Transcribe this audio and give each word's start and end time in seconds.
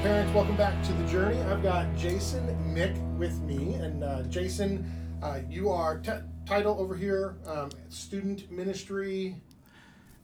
right, 0.00 0.02
parents, 0.02 0.32
welcome 0.34 0.56
back 0.56 0.82
to 0.84 0.92
the 0.92 1.04
journey. 1.08 1.40
I've 1.42 1.62
got 1.62 1.94
Jason 1.96 2.46
Mick 2.74 2.96
with 3.16 3.38
me, 3.40 3.74
and 3.74 4.02
uh, 4.04 4.22
Jason, 4.24 4.90
uh, 5.22 5.40
you 5.48 5.70
are 5.70 5.98
t- 5.98 6.10
title 6.46 6.76
over 6.78 6.94
here, 6.94 7.36
um, 7.46 7.70
student 7.88 8.50
ministry, 8.50 9.36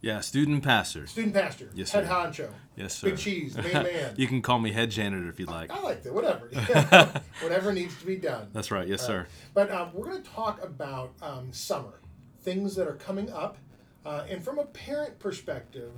Yeah, 0.01 0.21
student 0.21 0.63
pastor. 0.63 1.07
student 1.07 1.35
pastor, 1.35 1.71
Yes, 1.75 1.91
head 1.93 2.07
sir. 2.07 2.11
honcho, 2.13 2.51
Yes, 2.77 2.95
sir. 2.97 3.11
big 3.11 3.19
cheese, 3.19 3.57
main 3.57 3.73
man. 3.73 4.15
you 4.17 4.27
can 4.27 4.43
call 4.43 4.59
me 4.59 4.73
head 4.73 4.91
janitor 4.91 5.29
if 5.29 5.39
you'd 5.41 5.49
like. 5.51 5.71
I 5.71 5.81
like 5.81 6.03
that. 6.03 6.13
Whatever, 6.13 6.49
whatever 7.43 7.73
needs 7.73 7.99
to 8.01 8.07
be 8.07 8.17
done. 8.17 8.49
That's 8.53 8.71
right. 8.71 8.87
Yes, 8.87 9.05
sir. 9.07 9.27
But 9.55 9.71
um, 9.71 9.91
we're 9.93 10.07
going 10.07 10.23
to 10.23 10.31
talk 10.31 10.63
about 10.63 11.13
um, 11.23 11.53
summer, 11.53 12.01
things 12.43 12.75
that 12.77 12.87
are 12.89 12.95
coming 12.97 13.31
up, 13.33 13.59
uh, 14.05 14.25
and 14.29 14.43
from 14.43 14.59
a 14.59 14.65
parent 14.67 15.19
perspective, 15.19 15.91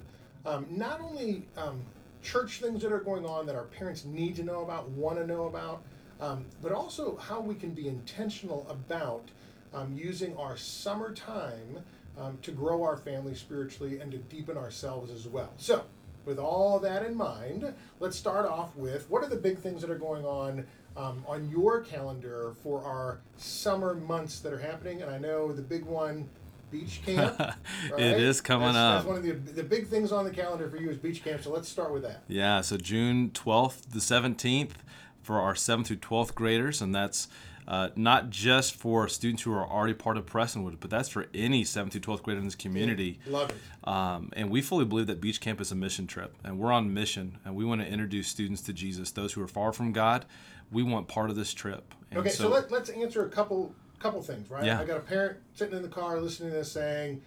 um, 0.47 0.67
not 0.71 1.01
only 1.01 1.47
um, 1.57 1.83
church 2.29 2.61
things 2.61 2.83
that 2.83 2.93
are 2.93 3.01
going 3.01 3.25
on 3.25 3.47
that 3.47 3.55
our 3.55 3.65
parents 3.65 4.05
need 4.05 4.37
to 4.37 4.43
know 4.43 4.63
about, 4.63 4.89
want 4.91 5.17
to 5.17 5.27
know 5.27 5.47
about, 5.47 5.83
um, 6.21 6.45
but 6.61 6.73
also 6.73 7.17
how 7.17 7.41
we 7.41 7.55
can 7.55 7.71
be 7.71 7.89
intentional 7.89 8.67
about 8.69 9.25
um, 9.73 9.95
using 9.95 10.37
our 10.37 10.57
summertime 10.57 11.79
um, 12.19 12.37
to 12.43 12.51
grow 12.51 12.83
our 12.83 12.97
family 12.97 13.35
spiritually 13.35 14.01
and 14.01 14.13
to 14.13 14.19
deepen 14.19 14.59
ourselves 14.59 15.11
as 15.11 15.27
well. 15.27 15.53
So, 15.57 15.85
with 16.27 16.39
all 16.39 16.79
that 16.81 17.07
in 17.07 17.15
mind, 17.15 17.73
let's 18.01 18.17
start 18.17 18.45
off 18.45 18.77
with 18.77 19.09
what 19.09 19.23
are 19.23 19.29
the 19.29 19.37
big 19.37 19.59
things 19.59 19.81
that 19.81 19.91
are 19.91 19.99
going 19.99 20.27
on 20.27 20.67
um, 20.99 21.25
on 21.27 21.49
your 21.49 21.81
calendar 21.81 22.55
for 22.63 22.83
our 22.83 23.21
summer 23.39 23.95
months 23.95 24.41
that 24.41 24.53
are 24.53 24.59
happening? 24.59 25.01
And 25.01 25.11
I 25.11 25.17
know 25.17 25.53
the 25.53 25.63
big 25.63 25.85
one, 25.85 26.29
beach 26.71 27.01
camp. 27.05 27.39
right? 27.39 27.57
It 28.01 28.21
is 28.21 28.41
coming 28.41 28.73
That's- 28.73 29.05
up. 29.05 29.05
That's 29.05 29.07
one 29.07 29.17
of 29.31 29.47
the, 29.47 29.53
the 29.53 29.63
big 29.63 29.87
things 29.89 30.13
on 30.13 30.25
the 30.25 30.31
calendar 30.31 30.69
for 30.69 30.77
you 30.77 30.91
is 30.91 30.97
beach 30.97 31.23
camp. 31.25 31.43
So 31.43 31.51
let's 31.51 31.69
start 31.69 31.93
with 31.93 32.03
that. 32.03 32.23
Yeah, 32.29 32.61
so 32.61 32.77
June 32.77 33.31
12th 33.31 33.93
to 33.93 33.99
17th 33.99 34.73
for 35.23 35.41
our 35.41 35.55
7th 35.55 35.87
through 35.87 35.97
12th 35.97 36.35
graders, 36.35 36.81
and 36.81 36.95
that's 36.95 37.29
uh, 37.67 37.91
not 37.97 38.31
just 38.31 38.75
for 38.75 39.09
students 39.09 39.43
who 39.43 39.53
are 39.53 39.67
already 39.67 39.93
part 39.93 40.17
of 40.17 40.25
Prestonwood, 40.25 40.79
but 40.81 40.89
that's 40.89 41.11
for 41.11 41.27
any 41.35 41.65
7th 41.65 41.93
through 41.93 42.01
12th 42.01 42.23
grader 42.23 42.39
in 42.39 42.47
this 42.47 42.55
community. 42.55 43.19
Love 43.27 43.51
it. 43.51 43.89
Um, 43.89 44.31
and 44.35 44.51
we 44.51 44.63
fully 44.63 44.87
believe 44.87 45.07
that 45.09 45.21
Beach 45.21 45.41
Camp 45.41 45.61
is 45.61 45.71
a 45.71 45.75
mission 45.75 46.07
trip, 46.07 46.35
and 46.45 46.59
we're 46.59 46.73
on 46.73 46.95
mission, 46.95 47.39
and 47.45 47.55
we 47.55 47.67
want 47.67 47.83
to 47.83 47.87
introduce 47.87 48.29
students 48.29 48.63
to 48.63 48.73
Jesus. 48.73 49.11
Those 49.11 49.35
who 49.35 49.43
are 49.43 49.49
far 49.49 49.73
from 49.75 49.93
God, 49.93 50.25
we 50.73 50.83
want 50.83 51.09
part 51.09 51.29
of 51.29 51.37
this 51.37 51.53
trip. 51.53 51.95
And 52.11 52.21
Okay, 52.21 52.31
so, 52.31 52.49
let, 52.49 52.71
let's 52.71 52.89
answer 52.89 53.27
a 53.27 53.29
couple 53.29 53.75
couple 53.99 54.23
things, 54.23 54.51
right? 54.51 54.65
Yeah. 54.65 54.81
I 54.81 54.85
got 54.85 54.97
a 54.97 55.01
parent 55.01 55.39
sitting 55.55 55.77
in 55.77 55.83
the 55.83 55.89
car 55.89 56.21
listening 56.21 56.51
to 56.51 56.57
this 56.57 56.73
saying, 56.73 57.23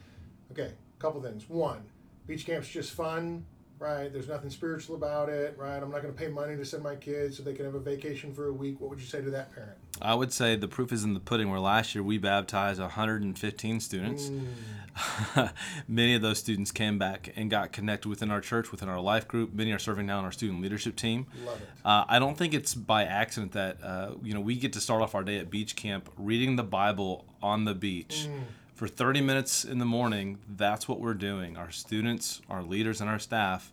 okay, 0.51 0.71
couple 0.99 1.21
things. 1.21 1.49
One, 1.49 1.83
beach 2.27 2.45
camp's 2.45 2.69
just 2.69 2.93
fun, 2.93 3.45
right? 3.79 4.11
There's 4.13 4.27
nothing 4.27 4.49
spiritual 4.49 4.95
about 4.95 5.29
it, 5.29 5.55
right? 5.57 5.77
I'm 5.77 5.91
not 5.91 6.01
going 6.01 6.13
to 6.13 6.19
pay 6.19 6.27
money 6.27 6.55
to 6.55 6.65
send 6.65 6.83
my 6.83 6.95
kids 6.95 7.37
so 7.37 7.43
they 7.43 7.53
can 7.53 7.65
have 7.65 7.75
a 7.75 7.79
vacation 7.79 8.33
for 8.33 8.47
a 8.47 8.53
week. 8.53 8.79
What 8.79 8.89
would 8.89 8.99
you 8.99 9.07
say 9.07 9.21
to 9.21 9.31
that 9.31 9.53
parent? 9.53 9.77
I 10.01 10.13
would 10.15 10.33
say 10.33 10.55
the 10.55 10.67
proof 10.67 10.91
is 10.91 11.03
in 11.03 11.13
the 11.13 11.19
pudding. 11.19 11.49
Where 11.49 11.59
last 11.59 11.93
year 11.95 12.03
we 12.03 12.17
baptized 12.17 12.79
115 12.79 13.79
students. 13.79 14.29
Many 15.87 16.15
of 16.15 16.21
those 16.21 16.37
students 16.39 16.71
came 16.71 16.97
back 16.99 17.31
and 17.35 17.49
got 17.49 17.71
connected 17.71 18.09
within 18.09 18.29
our 18.31 18.41
church, 18.41 18.71
within 18.71 18.89
our 18.89 18.99
life 18.99 19.27
group. 19.27 19.53
Many 19.53 19.71
are 19.71 19.79
serving 19.79 20.05
now 20.05 20.19
in 20.19 20.25
our 20.25 20.31
student 20.31 20.61
leadership 20.61 20.95
team. 20.95 21.27
Love 21.45 21.61
it. 21.61 21.67
Uh, 21.85 22.03
I 22.07 22.19
don't 22.19 22.37
think 22.37 22.53
it's 22.53 22.75
by 22.75 23.03
accident 23.05 23.53
that 23.53 23.77
uh, 23.83 24.11
you 24.23 24.33
know 24.33 24.41
we 24.41 24.55
get 24.55 24.73
to 24.73 24.81
start 24.81 25.01
off 25.01 25.15
our 25.15 25.23
day 25.23 25.37
at 25.37 25.49
beach 25.49 25.75
camp 25.75 26.09
reading 26.17 26.55
the 26.55 26.63
Bible 26.63 27.25
on 27.41 27.65
the 27.65 27.73
beach 27.73 28.27
Mm. 28.29 28.41
for 28.75 28.87
30 28.87 29.21
minutes 29.21 29.63
in 29.63 29.79
the 29.79 29.85
morning. 29.85 30.39
That's 30.47 30.87
what 30.87 30.99
we're 30.99 31.13
doing. 31.13 31.55
Our 31.57 31.71
students, 31.71 32.41
our 32.49 32.61
leaders, 32.63 32.99
and 33.01 33.09
our 33.09 33.19
staff. 33.19 33.71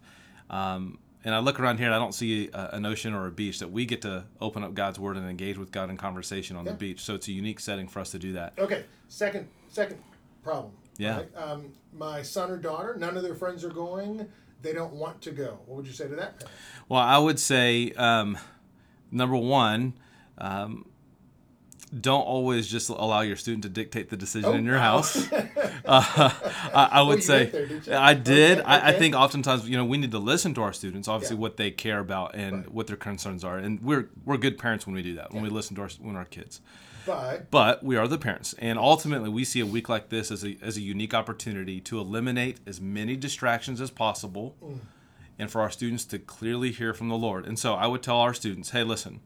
Um, 0.50 0.98
and 1.24 1.34
I 1.34 1.38
look 1.40 1.58
around 1.60 1.78
here 1.78 1.86
and 1.86 1.94
I 1.94 1.98
don't 1.98 2.14
see 2.14 2.48
a, 2.52 2.70
an 2.72 2.86
ocean 2.86 3.14
or 3.14 3.26
a 3.26 3.30
beach 3.30 3.58
that 3.58 3.70
we 3.70 3.84
get 3.86 4.02
to 4.02 4.24
open 4.40 4.62
up 4.64 4.74
God's 4.74 4.98
Word 4.98 5.16
and 5.16 5.28
engage 5.28 5.58
with 5.58 5.70
God 5.72 5.90
in 5.90 5.96
conversation 5.96 6.56
on 6.56 6.64
Yeah. 6.64 6.72
the 6.72 6.78
beach. 6.78 7.00
So 7.00 7.14
it's 7.14 7.28
a 7.28 7.32
unique 7.32 7.60
setting 7.60 7.88
for 7.88 8.00
us 8.00 8.10
to 8.12 8.18
do 8.18 8.32
that. 8.34 8.54
Okay, 8.58 8.84
second 9.08 9.48
second 9.68 9.98
problem. 10.42 10.72
Yeah. 10.96 11.18
right? 11.18 11.36
Um, 11.36 11.72
my 11.92 12.22
son 12.22 12.50
or 12.50 12.56
daughter, 12.56 12.96
none 12.98 13.16
of 13.16 13.22
their 13.22 13.34
friends 13.34 13.64
are 13.64 13.70
going. 13.70 14.28
They 14.62 14.72
don't 14.72 14.94
want 14.94 15.20
to 15.22 15.30
go. 15.30 15.60
What 15.66 15.76
would 15.76 15.86
you 15.86 15.92
say 15.92 16.08
to 16.08 16.16
that? 16.16 16.42
Well, 16.88 17.00
I 17.00 17.18
would 17.18 17.38
say 17.38 17.92
um, 17.92 18.36
number 19.12 19.36
one, 19.36 19.94
um, 20.38 20.87
don't 21.88 22.22
always 22.22 22.66
just 22.68 22.88
allow 22.88 23.20
your 23.22 23.36
student 23.36 23.62
to 23.64 23.68
dictate 23.68 24.10
the 24.10 24.16
decision 24.16 24.54
in 24.54 24.64
your 24.64 24.76
Oh, 24.76 24.80
house. 24.80 25.30
uh, 25.32 26.30
I, 26.74 26.88
I 26.92 27.02
would 27.02 27.18
Oh, 27.18 27.20
say 27.20 27.46
there? 27.46 27.98
I 27.98 28.14
did. 28.14 28.58
Okay, 28.58 28.66
I, 28.66 28.88
I 28.88 28.92
think 28.92 29.14
oftentimes 29.14 29.68
you 29.68 29.76
know 29.76 29.84
we 29.84 29.98
need 29.98 30.10
to 30.12 30.18
listen 30.18 30.54
to 30.54 30.62
our 30.62 30.72
students, 30.72 31.08
obviously 31.08 31.36
Yeah. 31.36 31.40
what 31.42 31.56
they 31.56 31.70
care 31.70 31.98
about 32.00 32.34
and 32.34 32.56
Right. 32.58 32.72
what 32.72 32.86
their 32.88 32.96
concerns 32.96 33.44
are, 33.44 33.56
and 33.58 33.80
we're 33.82 34.08
we're 34.24 34.36
good 34.36 34.58
parents 34.58 34.86
when 34.86 34.94
we 34.94 35.02
do 35.02 35.14
that 35.16 35.32
when 35.32 35.42
we 35.42 35.48
listen 35.50 35.76
to 35.76 35.82
our 35.82 35.90
when 36.00 36.16
our 36.16 36.24
kids. 36.24 36.60
But 37.06 37.50
But 37.50 37.82
we 37.82 37.96
are 37.96 38.06
the 38.06 38.18
parents, 38.18 38.54
and 38.58 38.78
ultimately 38.78 39.30
we 39.30 39.44
see 39.44 39.60
a 39.60 39.66
week 39.66 39.88
like 39.88 40.10
this 40.10 40.30
as 40.30 40.44
a 40.44 40.58
as 40.60 40.76
a 40.76 40.80
unique 40.82 41.14
opportunity 41.14 41.80
to 41.82 41.98
eliminate 41.98 42.58
as 42.66 42.80
many 42.82 43.16
distractions 43.16 43.80
as 43.80 43.90
possible, 43.90 44.56
and 45.38 45.50
for 45.50 45.60
our 45.62 45.70
students 45.70 46.04
to 46.06 46.18
clearly 46.18 46.70
hear 46.70 46.92
from 46.92 47.08
the 47.08 47.16
Lord. 47.16 47.46
And 47.46 47.58
so 47.58 47.74
I 47.74 47.86
would 47.86 48.02
tell 48.02 48.16
our 48.18 48.34
students, 48.34 48.70
hey, 48.70 48.82
listen, 48.84 49.20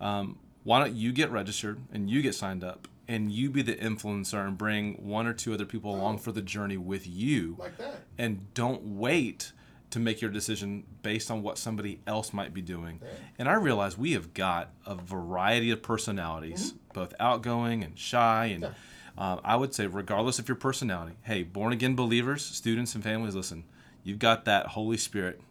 um, 0.00 0.38
why 0.64 0.78
don't 0.80 0.94
you 0.94 1.12
get 1.12 1.30
registered 1.30 1.80
and 1.92 2.08
you 2.10 2.22
get 2.22 2.34
signed 2.34 2.62
up, 2.64 2.88
and 3.08 3.32
you 3.32 3.50
be 3.50 3.62
the 3.62 3.74
influencer 3.74 4.46
and 4.46 4.56
bring 4.56 4.94
one 4.94 5.26
or 5.26 5.32
two 5.34 5.52
other 5.52 5.64
people 5.66 5.94
along 5.94 6.18
for 6.18 6.32
the 6.32 6.40
journey 6.42 6.76
with 6.76 7.06
you, 7.06 7.56
like 7.58 7.76
that. 7.78 8.02
and 8.16 8.52
don't 8.54 8.82
wait 8.82 9.52
to 9.90 9.98
make 9.98 10.22
your 10.22 10.30
decision 10.30 10.84
based 11.02 11.30
on 11.30 11.42
what 11.42 11.58
somebody 11.58 12.00
else 12.06 12.32
might 12.32 12.54
be 12.54 12.62
doing. 12.62 12.98
And 13.38 13.46
I 13.48 13.54
realize 13.54 13.98
we 13.98 14.12
have 14.12 14.32
got 14.32 14.70
a 14.86 14.94
variety 14.94 15.70
of 15.70 15.82
personalities, 15.82 16.72
both 16.94 17.12
outgoing 17.20 17.84
and 17.84 17.98
shy. 17.98 18.46
And 18.46 18.64
um, 19.18 19.40
I 19.44 19.56
would 19.56 19.74
say, 19.74 19.86
regardless 19.86 20.38
of 20.38 20.48
your 20.48 20.56
personality, 20.56 21.16
hey, 21.24 21.42
born 21.42 21.74
again 21.74 21.94
believers, 21.94 22.42
students, 22.42 22.94
and 22.94 23.04
families, 23.04 23.34
listen, 23.34 23.64
you've 24.02 24.18
got 24.18 24.46
that 24.46 24.68
Holy 24.68 24.96
Spirit 24.96 25.42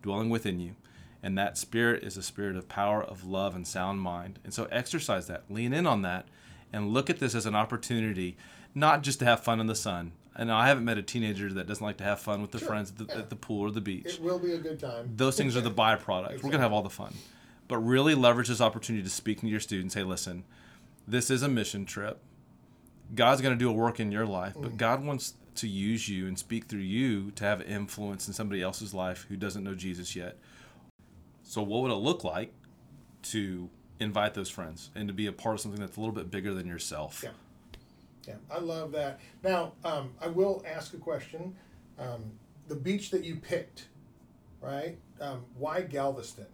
dwelling 0.00 0.30
within 0.30 0.60
you. 0.60 0.76
And 1.22 1.36
that 1.36 1.58
spirit 1.58 2.02
is 2.02 2.16
a 2.16 2.22
spirit 2.22 2.56
of 2.56 2.68
power, 2.68 3.02
of 3.02 3.24
love, 3.24 3.54
and 3.54 3.66
sound 3.66 4.00
mind. 4.00 4.38
And 4.44 4.54
so 4.54 4.64
exercise 4.72 5.26
that, 5.26 5.44
lean 5.50 5.72
in 5.72 5.86
on 5.86 6.02
that, 6.02 6.26
and 6.72 6.92
look 6.94 7.10
at 7.10 7.18
this 7.18 7.34
as 7.34 7.44
an 7.46 7.54
opportunity, 7.54 8.36
not 8.74 9.02
just 9.02 9.18
to 9.18 9.24
have 9.26 9.40
fun 9.40 9.60
in 9.60 9.66
the 9.66 9.74
sun. 9.74 10.12
And 10.34 10.50
I 10.50 10.68
haven't 10.68 10.84
met 10.84 10.96
a 10.96 11.02
teenager 11.02 11.52
that 11.52 11.66
doesn't 11.66 11.84
like 11.84 11.98
to 11.98 12.04
have 12.04 12.20
fun 12.20 12.40
with 12.40 12.52
their 12.52 12.60
Sure, 12.60 12.68
friends 12.68 12.90
at 12.90 12.98
the, 12.98 13.04
yeah. 13.12 13.20
at 13.20 13.30
the 13.30 13.36
pool 13.36 13.60
or 13.62 13.70
the 13.70 13.80
beach. 13.80 14.06
It 14.06 14.22
will 14.22 14.38
be 14.38 14.52
a 14.52 14.58
good 14.58 14.80
time. 14.80 15.12
Those 15.16 15.36
things 15.36 15.56
are 15.56 15.60
the 15.60 15.70
byproducts. 15.70 16.36
We're 16.36 16.50
going 16.50 16.52
to 16.52 16.58
have 16.60 16.72
all 16.72 16.82
the 16.82 16.88
fun. 16.88 17.12
But 17.68 17.78
really 17.78 18.14
leverage 18.14 18.48
this 18.48 18.60
opportunity 18.60 19.02
to 19.02 19.10
speak 19.10 19.40
to 19.40 19.46
your 19.48 19.60
students. 19.60 19.94
Hey, 19.94 20.04
listen, 20.04 20.44
this 21.06 21.30
is 21.30 21.42
a 21.42 21.48
mission 21.48 21.84
trip. 21.84 22.20
God's 23.14 23.42
going 23.42 23.52
to 23.54 23.58
do 23.58 23.68
a 23.68 23.72
work 23.72 23.98
in 24.00 24.12
your 24.12 24.24
life, 24.26 24.54
Mm. 24.54 24.62
but 24.62 24.76
God 24.76 25.04
wants 25.04 25.34
to 25.56 25.68
use 25.68 26.08
you 26.08 26.26
and 26.28 26.38
speak 26.38 26.66
through 26.66 26.80
you 26.80 27.32
to 27.32 27.44
have 27.44 27.60
influence 27.62 28.26
in 28.28 28.32
somebody 28.32 28.62
else's 28.62 28.94
life 28.94 29.26
who 29.28 29.36
doesn't 29.36 29.64
know 29.64 29.74
Jesus 29.74 30.14
yet. 30.16 30.38
So, 31.50 31.62
what 31.62 31.82
would 31.82 31.90
it 31.90 31.96
look 31.96 32.22
like 32.22 32.54
to 33.22 33.68
invite 33.98 34.34
those 34.34 34.48
friends 34.48 34.90
and 34.94 35.08
to 35.08 35.12
be 35.12 35.26
a 35.26 35.32
part 35.32 35.56
of 35.56 35.60
something 35.60 35.80
that's 35.80 35.96
a 35.96 36.00
little 36.00 36.14
bit 36.14 36.30
bigger 36.30 36.54
than 36.54 36.64
yourself? 36.68 37.22
Yeah. 37.24 37.30
Yeah, 38.28 38.34
I 38.48 38.60
love 38.60 38.92
that. 38.92 39.18
Now, 39.42 39.72
um, 39.84 40.12
I 40.20 40.28
will 40.28 40.62
ask 40.64 40.94
a 40.94 40.98
question. 40.98 41.56
Um, 41.98 42.30
the 42.68 42.76
beach 42.76 43.10
that 43.10 43.24
you 43.24 43.34
picked, 43.34 43.88
right? 44.60 44.96
Um, 45.20 45.44
why 45.58 45.80
Galveston? 45.80 46.46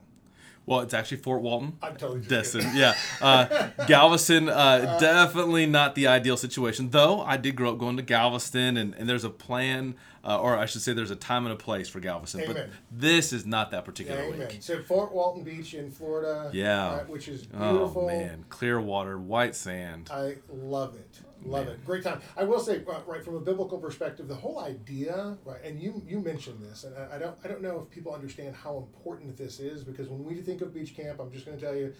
Well, 0.64 0.80
it's 0.80 0.94
actually 0.94 1.18
Fort 1.18 1.42
Walton. 1.42 1.76
I'm 1.82 1.96
totally 1.96 2.22
Destin, 2.22 2.70
yeah. 2.74 2.94
Uh, 3.20 3.68
Galveston, 3.86 4.48
uh, 4.48 4.96
definitely 4.98 5.66
not 5.66 5.94
the 5.94 6.06
ideal 6.06 6.38
situation. 6.38 6.88
Though 6.88 7.20
I 7.20 7.36
did 7.36 7.54
grow 7.54 7.72
up 7.72 7.78
going 7.78 7.98
to 7.98 8.02
Galveston, 8.02 8.78
and, 8.78 8.94
and 8.94 9.08
there's 9.08 9.24
a 9.24 9.30
plan, 9.30 9.94
uh, 10.26 10.40
or 10.40 10.56
I 10.58 10.66
should 10.66 10.82
say, 10.82 10.92
there's 10.92 11.12
a 11.12 11.16
time 11.16 11.46
and 11.46 11.52
a 11.52 11.56
place 11.56 11.88
for 11.88 12.00
Galveston. 12.00 12.42
But 12.46 12.68
this 12.90 13.32
is 13.32 13.46
not 13.46 13.70
that 13.70 13.84
particular 13.84 14.22
Amen. 14.22 14.40
week. 14.40 14.58
So 14.60 14.82
Fort 14.82 15.12
Walton 15.12 15.44
Beach 15.44 15.74
in 15.74 15.90
Florida, 15.90 16.50
Yeah. 16.52 16.96
right, 16.96 17.08
which 17.08 17.28
is 17.28 17.46
beautiful. 17.46 18.02
Oh 18.02 18.06
man, 18.06 18.44
clear 18.48 18.80
water, 18.80 19.18
white 19.18 19.54
sand. 19.54 20.10
I 20.12 20.36
love 20.52 20.96
it. 20.96 21.20
Love 21.44 21.66
Man. 21.66 21.74
it. 21.74 21.84
Great 21.84 22.02
time. 22.02 22.20
I 22.36 22.42
will 22.42 22.58
say, 22.58 22.82
uh, 22.88 23.00
right 23.06 23.22
from 23.22 23.36
a 23.36 23.40
biblical 23.40 23.78
perspective, 23.78 24.26
the 24.26 24.34
whole 24.34 24.58
idea, 24.58 25.36
right, 25.44 25.62
and 25.62 25.80
you 25.80 26.02
you 26.04 26.18
mentioned 26.18 26.60
this, 26.64 26.82
and 26.82 26.96
I, 26.96 27.16
I 27.16 27.18
don't 27.18 27.36
I 27.44 27.48
don't 27.48 27.62
know 27.62 27.80
if 27.80 27.90
people 27.94 28.12
understand 28.12 28.56
how 28.56 28.78
important 28.78 29.36
this 29.36 29.60
is 29.60 29.84
because 29.84 30.08
when 30.08 30.24
we 30.24 30.34
think 30.40 30.60
of 30.60 30.74
beach 30.74 30.96
camp, 30.96 31.20
I'm 31.20 31.30
just 31.30 31.46
going 31.46 31.56
to 31.56 31.64
tell 31.64 31.76
you, 31.76 31.92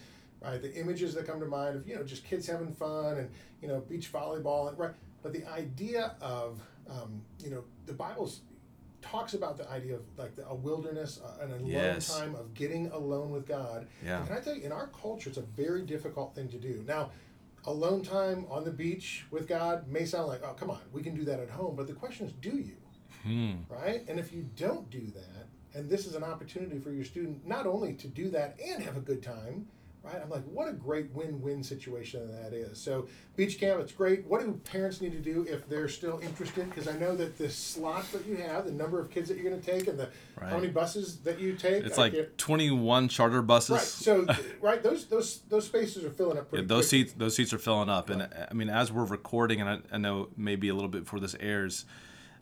right, 0.42 0.60
the 0.60 0.74
images 0.74 1.14
that 1.14 1.26
come 1.28 1.38
to 1.40 1.46
mind 1.46 1.76
of 1.76 1.86
you 1.86 1.94
know 1.94 2.02
just 2.02 2.24
kids 2.24 2.46
having 2.48 2.72
fun 2.74 3.18
and 3.18 3.30
you 3.62 3.68
know 3.68 3.80
beach 3.88 4.10
volleyball 4.12 4.68
and 4.68 4.76
right, 4.78 4.92
but 5.22 5.32
the 5.32 5.46
idea 5.48 6.16
of 6.20 6.60
um, 6.90 7.22
you 7.42 7.50
know 7.50 7.64
the 7.86 7.92
Bible's 7.92 8.40
talks 9.02 9.34
about 9.34 9.56
the 9.56 9.68
idea 9.70 9.94
of 9.94 10.02
like 10.16 10.34
the, 10.36 10.46
a 10.48 10.54
wilderness, 10.54 11.20
uh, 11.24 11.44
an 11.44 11.52
alone 11.52 11.66
Yes. 11.66 12.18
time 12.18 12.34
of 12.34 12.54
getting 12.54 12.88
alone 12.88 13.30
with 13.30 13.46
God. 13.46 13.86
Yeah. 14.04 14.18
And 14.18 14.26
can 14.28 14.36
I 14.36 14.40
tell 14.40 14.54
you, 14.54 14.62
in 14.62 14.72
our 14.72 14.88
culture, 14.88 15.28
it's 15.28 15.38
a 15.38 15.42
very 15.42 15.82
difficult 15.82 16.34
thing 16.34 16.48
to 16.48 16.58
do. 16.58 16.84
Now, 16.86 17.10
alone 17.66 18.02
time 18.02 18.46
on 18.50 18.64
the 18.64 18.70
beach 18.72 19.24
with 19.30 19.46
God 19.46 19.86
may 19.88 20.04
sound 20.06 20.28
like, 20.28 20.42
oh, 20.44 20.54
come 20.54 20.70
on, 20.70 20.80
we 20.92 21.02
can 21.02 21.14
do 21.14 21.24
that 21.24 21.38
at 21.40 21.50
home. 21.50 21.76
But 21.76 21.86
the 21.86 21.92
question 21.92 22.26
is, 22.26 22.32
do 22.32 22.50
you? 22.50 22.76
Hmm. 23.22 23.52
Right? 23.68 24.04
And 24.08 24.18
if 24.18 24.32
you 24.32 24.48
don't 24.56 24.88
do 24.90 25.06
that, 25.14 25.46
and 25.74 25.88
this 25.90 26.06
is 26.06 26.14
an 26.14 26.24
opportunity 26.24 26.78
for 26.78 26.90
your 26.90 27.04
student 27.04 27.46
not 27.46 27.66
only 27.66 27.92
to 27.94 28.08
do 28.08 28.30
that 28.30 28.58
and 28.64 28.82
have 28.82 28.96
a 28.96 29.00
good 29.00 29.22
time, 29.22 29.68
right? 30.06 30.22
I'm 30.22 30.30
like, 30.30 30.44
what 30.44 30.68
a 30.68 30.72
great 30.72 31.10
win-win 31.12 31.62
situation 31.62 32.26
that 32.40 32.52
is. 32.52 32.78
So 32.80 33.08
beach 33.36 33.58
camp, 33.58 33.80
it's 33.80 33.92
great. 33.92 34.24
What 34.26 34.40
do 34.40 34.52
parents 34.64 35.00
need 35.00 35.12
to 35.12 35.18
do 35.18 35.46
if 35.48 35.68
they're 35.68 35.88
still 35.88 36.18
interested? 36.20 36.68
Because 36.70 36.88
I 36.88 36.96
know 36.98 37.16
that 37.16 37.36
the 37.38 37.48
slot 37.50 38.10
that 38.12 38.26
you 38.26 38.36
have, 38.36 38.64
the 38.66 38.72
number 38.72 39.00
of 39.00 39.10
kids 39.10 39.28
that 39.28 39.36
you're 39.38 39.48
going 39.50 39.60
to 39.60 39.70
take, 39.70 39.88
and 39.88 39.98
the 39.98 40.08
Right. 40.40 40.50
how 40.50 40.56
many 40.58 40.68
buses 40.68 41.16
that 41.20 41.40
you 41.40 41.54
take. 41.56 41.84
It's 41.84 41.96
I 41.98 42.02
like 42.02 42.12
can't- 42.12 42.36
21 42.38 43.08
charter 43.08 43.40
buses. 43.40 43.70
right. 43.70 43.80
So 43.82 44.26
right, 44.60 44.82
those 44.82 45.06
those 45.06 45.40
those 45.48 45.64
spaces 45.64 46.04
are 46.04 46.10
filling 46.10 46.36
up 46.36 46.48
Yeah, 46.52 46.60
those 46.60 46.88
quickly. 46.88 47.04
seats 47.04 47.12
those 47.16 47.34
seats 47.36 47.52
are 47.54 47.58
filling 47.58 47.88
up, 47.88 48.10
and 48.10 48.22
I 48.50 48.52
mean, 48.52 48.68
as 48.68 48.92
we're 48.92 49.04
recording, 49.06 49.62
and 49.62 49.70
I, 49.70 49.78
I 49.92 49.96
know 49.98 50.28
maybe 50.36 50.68
a 50.68 50.74
little 50.74 50.90
bit 50.90 51.04
before 51.04 51.20
this 51.20 51.34
airs, 51.40 51.86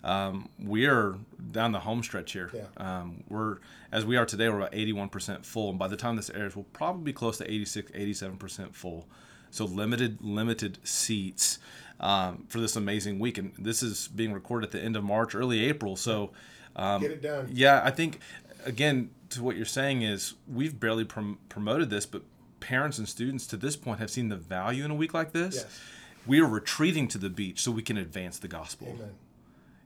um, 0.05 0.49
we 0.63 0.87
are 0.87 1.17
down 1.51 1.73
the 1.73 1.81
home 1.81 2.03
stretch 2.03 2.33
here. 2.33 2.51
Yeah. 2.55 2.67
Um, 2.77 3.25
we're 3.29 3.59
as 3.91 4.05
we 4.05 4.17
are 4.17 4.27
today, 4.27 4.49
we're 4.49 4.59
about 4.59 4.75
eighty 4.75 4.93
one 4.93 5.09
percent 5.09 5.45
full, 5.45 5.71
and 5.71 5.79
by 5.79 5.89
the 5.89 5.97
time 5.97 6.17
this 6.17 6.31
airs, 6.31 6.55
we'll 6.55 6.67
probably 6.73 7.03
be 7.05 7.13
close 7.13 7.39
to 7.39 7.51
86, 7.51 7.91
87 7.95 8.37
percent 8.37 8.75
full. 8.77 9.07
So 9.51 9.65
limited 9.65 10.19
limited 10.21 10.79
seats 10.87 11.59
um, 12.01 12.45
for 12.49 12.61
this 12.61 12.77
amazing 12.77 13.19
week, 13.19 13.39
and 13.39 13.53
this 13.59 13.83
is 13.83 14.09
being 14.09 14.33
recorded 14.33 14.67
at 14.67 14.73
the 14.73 14.81
end 14.83 14.97
of 14.97 15.05
March, 15.05 15.35
early 15.35 15.65
April. 15.65 15.97
So. 15.97 16.31
Um, 16.77 17.03
Get 17.03 17.13
it 17.13 17.23
done. 17.23 17.49
yeah, 17.53 17.83
I 17.85 17.93
think 17.93 18.19
again 18.67 19.11
to 19.31 19.45
what 19.45 19.55
you're 19.55 19.65
saying 19.65 20.03
is 20.03 20.35
we've 20.53 20.79
barely 20.81 21.05
prom- 21.05 21.39
promoted 21.49 21.89
this, 21.89 22.05
but 22.05 22.23
parents 22.59 22.99
and 22.99 23.09
students 23.09 23.47
to 23.47 23.57
this 23.57 23.77
point 23.77 24.01
have 24.01 24.11
seen 24.11 24.29
the 24.29 24.37
value 24.37 24.85
in 24.85 24.91
a 24.91 24.95
week 24.95 25.15
like 25.15 25.31
this. 25.33 25.55
Yes. 25.55 25.81
We 26.27 26.41
are 26.41 26.47
retreating 26.49 27.07
to 27.09 27.19
the 27.19 27.31
beach 27.31 27.61
so 27.63 27.71
we 27.71 27.83
can 27.83 27.97
advance 27.97 28.39
the 28.39 28.49
gospel. 28.49 28.89
Amen. 28.89 29.11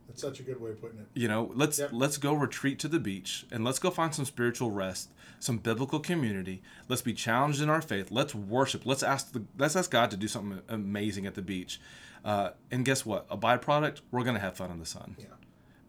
That's 0.09 0.23
such 0.23 0.41
a 0.41 0.43
good 0.43 0.61
way 0.61 0.71
of 0.71 0.81
putting 0.81 0.99
it. 0.99 1.07
You 1.15 1.29
know, 1.29 1.53
let's 1.55 1.79
Yep. 1.79 1.91
let's 1.93 2.17
go 2.17 2.33
retreat 2.35 2.79
to 2.81 2.89
the 2.89 2.99
beach 2.99 3.47
and 3.51 3.65
let's 3.65 3.79
go 3.79 3.91
find 3.91 4.15
some 4.15 4.25
spiritual 4.25 4.71
rest, 4.71 5.11
some 5.39 5.59
biblical 5.59 6.01
community. 6.01 6.63
Let's 6.89 7.03
be 7.03 7.13
challenged 7.13 7.61
in 7.61 7.69
our 7.69 7.83
faith. 7.83 8.11
Let's 8.11 8.35
worship. 8.35 8.87
Let's 8.87 9.03
ask 9.03 9.33
the 9.33 9.45
let's 9.59 9.77
ask 9.77 9.91
God 9.91 10.11
to 10.11 10.17
do 10.17 10.27
something 10.27 10.61
amazing 10.69 11.27
at 11.27 11.35
the 11.35 11.43
beach. 11.43 11.81
Uh, 12.25 12.51
and 12.71 12.85
guess 12.85 13.07
what? 13.07 13.27
A 13.31 13.37
byproduct, 13.37 14.01
we're 14.11 14.25
gonna 14.25 14.39
have 14.41 14.57
fun 14.57 14.71
in 14.71 14.79
the 14.81 14.87
sun. 14.87 15.17
Yeah. 15.19 15.27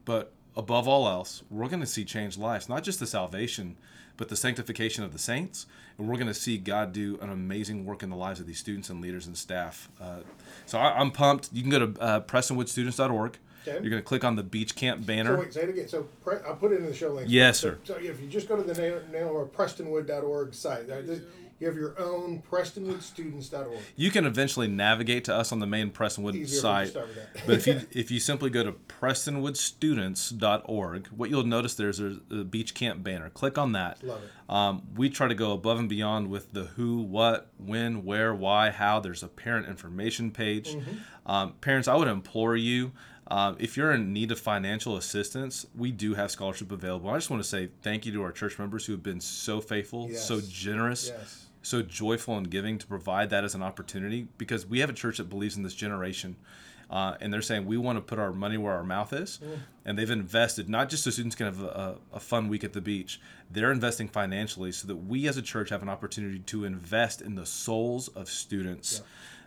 But 0.05 0.33
above 0.55 0.87
all 0.87 1.07
else, 1.07 1.43
we're 1.49 1.67
going 1.69 1.79
to 1.79 1.85
see 1.85 2.03
changed 2.03 2.37
lives, 2.37 2.67
not 2.67 2.83
just 2.83 2.99
the 2.99 3.07
salvation, 3.07 3.77
but 4.17 4.27
the 4.27 4.35
sanctification 4.35 5.03
of 5.03 5.13
the 5.13 5.19
saints. 5.19 5.67
And 5.97 6.07
we're 6.07 6.15
going 6.15 6.27
to 6.27 6.33
see 6.33 6.57
God 6.57 6.91
do 6.91 7.17
an 7.21 7.29
amazing 7.29 7.85
work 7.85 8.03
in 8.03 8.09
the 8.09 8.15
lives 8.15 8.39
of 8.39 8.47
these 8.47 8.59
students 8.59 8.89
and 8.89 8.99
leaders 9.01 9.27
and 9.27 9.37
staff. 9.37 9.89
Uh, 10.01 10.21
so 10.65 10.77
I, 10.77 10.99
I'm 10.99 11.11
pumped. 11.11 11.49
You 11.53 11.61
can 11.61 11.71
go 11.71 11.85
to 11.87 12.01
uh, 12.01 12.19
PrestonwoodStudents.org. 12.21 13.37
Okay. 13.67 13.79
You're 13.81 13.89
going 13.89 14.01
to 14.01 14.07
click 14.07 14.23
on 14.23 14.35
the 14.35 14.43
Beach 14.43 14.75
Camp 14.75 15.05
banner. 15.05 15.35
So 15.35 15.41
wait, 15.41 15.53
say 15.53 15.61
it 15.61 15.69
again. 15.69 15.87
So 15.87 16.03
pre- 16.23 16.37
I'll 16.47 16.55
put 16.55 16.71
it 16.71 16.77
in 16.77 16.85
the 16.85 16.93
show 16.93 17.13
link. 17.13 17.27
Yes, 17.29 17.59
sir. 17.59 17.77
So 17.83 17.95
if 17.95 18.21
you 18.21 18.27
just 18.27 18.47
go 18.47 18.55
to 18.55 18.63
the 18.63 18.79
name, 18.79 18.99
name 19.11 19.27
or 19.27 19.45
PrestonWood.org 19.45 20.53
site, 20.53 20.87
you 21.59 21.67
have 21.67 21.75
your 21.75 21.99
own 21.99 22.41
PrestonwoodStudents.org. 22.49 23.77
You 23.97 24.11
can 24.11 24.25
eventually 24.25 24.69
navigate 24.69 25.25
to 25.25 25.35
us 25.35 25.51
on 25.51 25.59
the 25.59 25.67
main 25.67 25.91
Prestonwood 25.91 26.35
Easier 26.35 26.61
site. 26.61 26.87
start 26.89 27.07
with 27.07 27.17
that. 27.17 27.45
but 27.45 27.55
if 27.55 27.67
you 27.67 27.81
if 27.91 28.09
you 28.11 28.19
simply 28.21 28.49
go 28.49 28.63
to 28.63 28.71
prestonwoodstudents.org, 28.71 31.07
what 31.07 31.29
you'll 31.29 31.43
notice 31.43 31.75
there's 31.75 31.99
a, 31.99 32.19
a 32.31 32.45
beach 32.45 32.73
camp 32.73 33.03
banner. 33.03 33.29
Click 33.29 33.57
on 33.57 33.73
that. 33.73 34.01
Love 34.03 34.23
it. 34.23 34.29
Um, 34.49 34.83
we 34.95 35.09
try 35.09 35.27
to 35.27 35.35
go 35.35 35.51
above 35.51 35.79
and 35.79 35.89
beyond 35.89 36.29
with 36.29 36.53
the 36.53 36.63
who, 36.63 37.01
what, 37.01 37.49
when, 37.57 38.05
where, 38.05 38.33
why, 38.33 38.69
how. 38.71 39.01
There's 39.01 39.21
a 39.21 39.27
parent 39.27 39.67
information 39.67 40.31
page. 40.31 40.75
Mm-hmm. 40.75 41.29
Um, 41.29 41.53
parents, 41.61 41.87
I 41.89 41.95
would 41.95 42.07
implore 42.07 42.55
you. 42.55 42.93
Um, 43.29 43.57
if 43.59 43.77
you're 43.77 43.91
in 43.91 44.11
need 44.11 44.31
of 44.31 44.39
financial 44.39 44.97
assistance, 44.97 45.65
we 45.77 45.91
do 45.91 46.15
have 46.15 46.31
scholarship 46.31 46.71
available. 46.71 47.09
I 47.11 47.17
just 47.17 47.29
want 47.29 47.43
to 47.43 47.47
say 47.47 47.69
thank 47.83 48.05
you 48.05 48.11
to 48.13 48.23
our 48.23 48.31
church 48.31 48.57
members 48.57 48.85
who 48.85 48.93
have 48.93 49.03
been 49.03 49.21
so 49.21 49.61
faithful, 49.61 50.09
so 50.13 50.41
generous, 50.41 51.09
Yes. 51.15 51.45
so 51.61 51.81
joyful 51.83 52.37
in 52.39 52.45
giving 52.45 52.79
to 52.79 52.87
provide 52.87 53.29
that 53.29 53.43
as 53.43 53.53
an 53.53 53.61
opportunity 53.61 54.27
because 54.39 54.65
we 54.65 54.79
have 54.79 54.89
a 54.89 54.93
church 54.93 55.17
that 55.17 55.29
believes 55.29 55.57
in 55.57 55.63
this 55.63 55.75
generation. 55.75 56.37
Uh, 56.89 57.15
and 57.21 57.31
they're 57.31 57.43
saying 57.43 57.67
we 57.67 57.77
want 57.77 57.99
to 57.99 58.01
put 58.01 58.17
our 58.17 58.33
money 58.33 58.57
where 58.57 58.73
our 58.73 58.83
mouth 58.83 59.13
is, 59.13 59.39
and 59.85 59.95
they've 59.95 60.09
invested 60.09 60.67
not 60.67 60.89
just 60.89 61.03
so 61.03 61.11
students 61.11 61.35
can 61.35 61.45
have 61.45 61.61
a, 61.61 61.97
a 62.11 62.19
fun 62.19 62.47
week 62.49 62.63
at 62.63 62.73
the 62.73 62.81
beach. 62.81 63.21
They're 63.51 63.71
investing 63.71 64.07
financially 64.07 64.71
so 64.71 64.87
that 64.87 64.95
we 64.95 65.27
as 65.27 65.37
a 65.37 65.43
church 65.43 65.69
have 65.69 65.83
an 65.83 65.89
opportunity 65.89 66.39
to 66.39 66.65
invest 66.65 67.21
in 67.21 67.35
the 67.35 67.45
souls 67.45 68.07
of 68.07 68.27
students. 68.27 69.03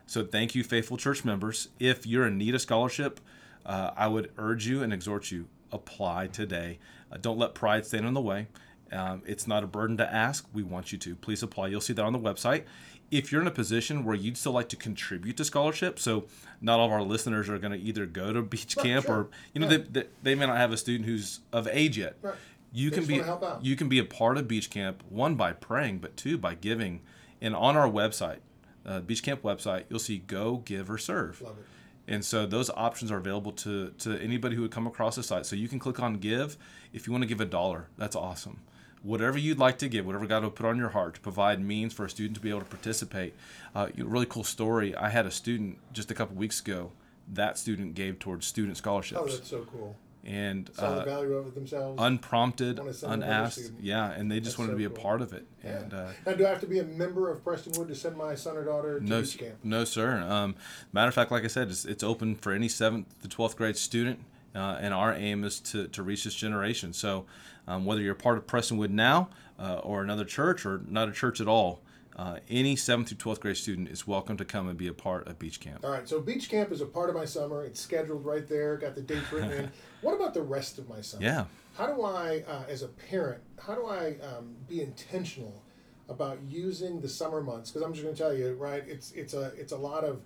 So 0.06 0.24
thank 0.24 0.54
you, 0.54 0.62
faithful 0.62 0.96
church 0.96 1.24
members. 1.24 1.66
If 1.80 2.06
you're 2.06 2.28
in 2.28 2.38
need 2.38 2.54
of 2.54 2.60
scholarship, 2.60 3.18
uh, 3.66 3.90
I 3.96 4.08
would 4.08 4.32
urge 4.38 4.66
you 4.66 4.82
and 4.82 4.92
exhort 4.92 5.30
you 5.30 5.48
apply 5.70 6.26
today. 6.28 6.78
Uh, 7.10 7.16
don't 7.20 7.38
let 7.38 7.54
pride 7.54 7.86
stand 7.86 8.06
in 8.06 8.14
the 8.14 8.20
way. 8.20 8.48
Um, 8.90 9.22
it's 9.26 9.46
not 9.46 9.64
a 9.64 9.66
burden 9.66 9.96
to 9.98 10.12
ask. 10.14 10.46
We 10.52 10.62
want 10.62 10.92
you 10.92 10.98
to. 10.98 11.14
Please 11.16 11.42
apply. 11.42 11.68
You'll 11.68 11.80
see 11.80 11.94
that 11.94 12.04
on 12.04 12.12
the 12.12 12.18
website. 12.18 12.64
If 13.10 13.30
you're 13.30 13.40
in 13.42 13.46
a 13.46 13.50
position 13.52 14.04
where 14.04 14.14
you'd 14.14 14.36
still 14.38 14.52
like 14.52 14.68
to 14.70 14.76
contribute 14.76 15.36
to 15.38 15.44
scholarship, 15.44 15.98
so 15.98 16.24
not 16.60 16.80
all 16.80 16.86
of 16.86 16.92
our 16.92 17.02
listeners 17.02 17.48
are 17.48 17.58
going 17.58 17.72
to 17.72 17.78
either 17.78 18.06
go 18.06 18.32
to 18.32 18.42
beach 18.54 18.76
Right, 18.76 18.84
camp 18.86 19.06
sure. 19.06 19.14
or 19.16 19.28
you 19.54 19.60
know 19.60 19.68
Yeah. 19.68 19.78
they, 19.78 19.82
they, 20.00 20.06
they 20.22 20.34
may 20.34 20.46
not 20.46 20.56
have 20.56 20.72
a 20.72 20.76
student 20.76 21.06
who's 21.08 21.40
of 21.52 21.68
age 21.68 21.98
yet. 21.98 22.16
Right. 22.22 22.34
You 22.74 22.88
They 22.90 22.96
can 22.96 23.06
be 23.06 23.14
wanna 23.14 23.24
help 23.24 23.42
out. 23.42 23.64
you 23.64 23.76
can 23.76 23.88
be 23.90 23.98
a 23.98 24.04
part 24.04 24.38
of 24.38 24.48
beach 24.48 24.70
camp 24.70 25.02
one 25.10 25.34
by 25.34 25.52
praying, 25.52 25.98
but 25.98 26.16
two 26.16 26.38
by 26.38 26.54
giving. 26.54 27.00
And 27.42 27.54
on 27.54 27.76
our 27.76 27.88
website, 27.88 28.38
uh, 28.86 29.00
beach 29.00 29.22
camp 29.22 29.42
website, 29.42 29.84
you'll 29.90 29.98
see 29.98 30.18
go, 30.18 30.58
give, 30.64 30.90
or 30.90 30.96
serve. 30.96 31.42
Love 31.42 31.58
it. 31.58 31.64
And 32.08 32.24
so 32.24 32.46
those 32.46 32.68
options 32.70 33.10
are 33.10 33.18
available 33.18 33.52
to, 33.52 33.90
to 33.98 34.18
anybody 34.20 34.56
who 34.56 34.62
would 34.62 34.70
come 34.70 34.86
across 34.86 35.16
the 35.16 35.22
site. 35.22 35.46
So 35.46 35.56
you 35.56 35.68
can 35.68 35.78
click 35.78 36.00
on 36.00 36.14
give. 36.14 36.56
If 36.92 37.06
you 37.06 37.12
want 37.12 37.22
to 37.22 37.28
give 37.28 37.40
a 37.40 37.44
dollar, 37.44 37.88
that's 37.96 38.16
awesome. 38.16 38.60
Whatever 39.02 39.38
you'd 39.38 39.58
like 39.58 39.78
to 39.78 39.88
give, 39.88 40.06
whatever 40.06 40.26
God 40.26 40.42
will 40.42 40.50
put 40.50 40.66
on 40.66 40.78
your 40.78 40.90
heart 40.90 41.14
to 41.14 41.20
provide 41.20 41.60
means 41.60 41.92
for 41.92 42.04
a 42.04 42.10
student 42.10 42.36
to 42.36 42.40
be 42.40 42.50
able 42.50 42.60
to 42.60 42.66
participate. 42.66 43.34
Uh, 43.74 43.88
really 43.96 44.26
cool 44.26 44.44
story. 44.44 44.94
I 44.94 45.08
had 45.08 45.26
a 45.26 45.30
student 45.30 45.78
just 45.92 46.10
a 46.10 46.14
couple 46.14 46.36
weeks 46.36 46.60
ago. 46.60 46.92
That 47.32 47.58
student 47.58 47.94
gave 47.94 48.18
towards 48.18 48.46
student 48.46 48.76
scholarships. 48.76 49.20
Oh, 49.20 49.26
that's 49.26 49.48
so 49.48 49.66
cool. 49.72 49.96
And 50.24 50.70
Saw 50.74 50.94
the 50.96 51.04
value 51.04 51.34
of 51.34 51.48
it 51.48 51.54
themselves. 51.54 52.00
unprompted, 52.00 52.78
Wanna 52.78 52.94
send 52.94 53.12
another 53.14 53.32
unasked. 53.32 53.72
Yeah, 53.80 54.10
and 54.12 54.30
they 54.30 54.36
just 54.38 54.52
That's 54.52 54.58
wanted 54.58 54.68
so 54.70 54.74
to 54.74 54.78
be 54.78 54.84
a 54.84 54.88
cool. 54.90 55.02
part 55.02 55.20
of 55.22 55.32
it. 55.32 55.46
Yeah. 55.64 55.70
And 55.78 55.94
uh, 55.94 56.08
now, 56.26 56.32
do 56.34 56.46
I 56.46 56.48
have 56.50 56.60
to 56.60 56.66
be 56.66 56.78
a 56.78 56.84
member 56.84 57.30
of 57.30 57.42
Prestonwood 57.44 57.88
to 57.88 57.94
send 57.94 58.16
my 58.16 58.34
son 58.34 58.56
or 58.56 58.64
daughter 58.64 59.00
to 59.00 59.04
no, 59.04 59.22
camp? 59.22 59.56
no, 59.64 59.84
sir. 59.84 60.18
Um, 60.20 60.54
matter 60.92 61.08
of 61.08 61.14
fact, 61.14 61.30
like 61.32 61.44
I 61.44 61.48
said, 61.48 61.68
it's, 61.70 61.84
it's 61.84 62.02
open 62.04 62.36
for 62.36 62.52
any 62.52 62.68
seventh 62.68 63.20
to 63.22 63.28
twelfth 63.28 63.56
grade 63.56 63.76
student, 63.76 64.20
uh, 64.54 64.78
and 64.80 64.94
our 64.94 65.12
aim 65.14 65.42
is 65.44 65.58
to, 65.60 65.88
to 65.88 66.02
reach 66.02 66.24
this 66.24 66.34
generation. 66.34 66.92
So, 66.92 67.26
um, 67.66 67.84
whether 67.84 68.00
you're 68.00 68.14
part 68.14 68.38
of 68.38 68.46
Prestonwood 68.46 68.90
now, 68.90 69.28
uh, 69.58 69.76
or 69.78 70.02
another 70.02 70.24
church, 70.24 70.64
or 70.66 70.82
not 70.88 71.08
a 71.08 71.12
church 71.12 71.40
at 71.40 71.48
all, 71.48 71.80
uh, 72.16 72.38
any 72.48 72.76
seventh 72.76 73.08
through 73.08 73.18
twelfth 73.18 73.40
grade 73.40 73.56
student 73.56 73.88
is 73.88 74.06
welcome 74.06 74.36
to 74.36 74.44
come 74.44 74.68
and 74.68 74.76
be 74.76 74.86
a 74.86 74.92
part 74.92 75.26
of 75.26 75.38
beach 75.38 75.60
camp. 75.60 75.84
All 75.84 75.90
right, 75.90 76.08
so 76.08 76.20
beach 76.20 76.50
camp 76.50 76.70
is 76.70 76.80
a 76.80 76.86
part 76.86 77.08
of 77.08 77.16
my 77.16 77.24
summer. 77.24 77.64
It's 77.64 77.80
scheduled 77.80 78.24
right 78.24 78.46
there. 78.46 78.76
Got 78.76 78.94
the 78.94 79.02
dates 79.02 79.32
written 79.32 79.50
in. 79.52 79.70
What 80.02 80.14
about 80.14 80.34
the 80.34 80.42
rest 80.42 80.78
of 80.78 80.88
my 80.88 81.00
summer? 81.00 81.22
Yeah. 81.22 81.44
How 81.74 81.86
do 81.86 82.02
I, 82.02 82.42
uh, 82.48 82.64
as 82.68 82.82
a 82.82 82.88
parent, 82.88 83.40
how 83.56 83.76
do 83.76 83.86
I 83.86 84.16
um, 84.20 84.56
be 84.68 84.82
intentional 84.82 85.62
about 86.08 86.40
using 86.48 87.00
the 87.00 87.08
summer 87.08 87.40
months? 87.40 87.70
Because 87.70 87.86
I'm 87.86 87.92
just 87.92 88.02
going 88.02 88.14
to 88.14 88.20
tell 88.20 88.34
you, 88.34 88.54
right? 88.54 88.82
It's 88.86 89.12
it's 89.12 89.32
a 89.32 89.52
it's 89.56 89.72
a 89.72 89.76
lot 89.76 90.02
of, 90.02 90.22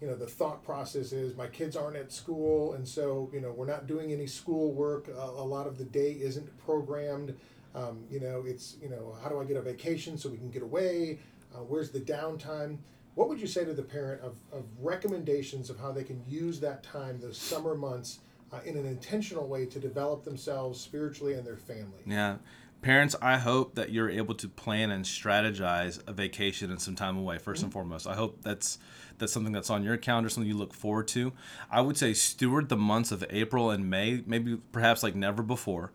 you 0.00 0.08
know, 0.08 0.16
the 0.16 0.26
thought 0.26 0.64
process 0.64 1.12
is 1.12 1.36
my 1.36 1.46
kids 1.46 1.76
aren't 1.76 1.96
at 1.96 2.10
school, 2.10 2.72
and 2.72 2.88
so 2.88 3.30
you 3.34 3.40
know 3.42 3.52
we're 3.52 3.66
not 3.66 3.86
doing 3.86 4.12
any 4.12 4.26
school 4.26 4.72
work. 4.72 5.08
A, 5.08 5.20
a 5.20 5.44
lot 5.44 5.66
of 5.66 5.76
the 5.76 5.84
day 5.84 6.12
isn't 6.12 6.58
programmed. 6.58 7.36
Um, 7.74 8.04
you 8.10 8.20
know, 8.20 8.44
it's 8.46 8.76
you 8.82 8.88
know, 8.88 9.16
how 9.22 9.28
do 9.28 9.40
I 9.40 9.44
get 9.44 9.56
a 9.56 9.62
vacation 9.62 10.18
so 10.18 10.28
we 10.28 10.38
can 10.38 10.50
get 10.50 10.62
away? 10.62 11.18
Uh, 11.54 11.58
where's 11.58 11.90
the 11.90 12.00
downtime? 12.00 12.78
What 13.14 13.28
would 13.28 13.40
you 13.40 13.46
say 13.46 13.64
to 13.64 13.74
the 13.74 13.82
parent 13.82 14.22
of, 14.22 14.36
of 14.52 14.64
recommendations 14.80 15.70
of 15.70 15.78
how 15.78 15.90
they 15.90 16.04
can 16.04 16.22
use 16.28 16.60
that 16.60 16.84
time, 16.84 17.18
those 17.20 17.36
summer 17.36 17.74
months, 17.74 18.20
uh, 18.52 18.60
in 18.64 18.76
an 18.76 18.86
intentional 18.86 19.48
way 19.48 19.66
to 19.66 19.80
develop 19.80 20.24
themselves 20.24 20.80
spiritually 20.80 21.34
and 21.34 21.44
their 21.44 21.56
family? 21.56 22.02
Yeah. 22.06 22.36
Parents, 22.80 23.16
I 23.20 23.38
hope 23.38 23.74
that 23.74 23.90
you're 23.90 24.08
able 24.08 24.36
to 24.36 24.48
plan 24.48 24.92
and 24.92 25.04
strategize 25.04 26.00
a 26.06 26.12
vacation 26.12 26.70
and 26.70 26.80
some 26.80 26.94
time 26.94 27.18
away 27.18 27.38
1st 27.38 27.64
and 27.64 27.72
foremost. 27.72 28.06
I 28.06 28.14
hope 28.14 28.42
that's 28.42 28.78
that's 29.18 29.32
something 29.32 29.52
that's 29.52 29.68
on 29.68 29.82
your 29.82 29.96
calendar, 29.96 30.28
something 30.28 30.48
you 30.48 30.56
look 30.56 30.72
forward 30.72 31.08
to. 31.08 31.32
I 31.72 31.80
would 31.80 31.96
say 31.96 32.14
steward 32.14 32.68
the 32.68 32.76
months 32.76 33.10
of 33.10 33.24
April 33.30 33.70
and 33.70 33.90
May, 33.90 34.22
maybe 34.26 34.58
perhaps 34.70 35.02
like 35.02 35.16
never 35.16 35.42
before. 35.42 35.90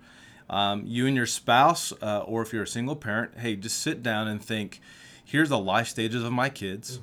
Um, 0.49 0.83
you 0.85 1.07
and 1.07 1.15
your 1.15 1.25
spouse, 1.25 1.93
uh, 2.01 2.19
or 2.19 2.41
if 2.41 2.53
you're 2.53 2.63
a 2.63 2.67
single 2.67 2.95
parent, 2.95 3.37
hey, 3.37 3.55
just 3.55 3.79
sit 3.79 4.03
down 4.03 4.27
and 4.27 4.43
think, 4.43 4.81
here's 5.23 5.49
the 5.49 5.57
life 5.57 5.87
stages 5.87 6.23
of 6.23 6.31
my 6.31 6.49
kids, 6.49 6.99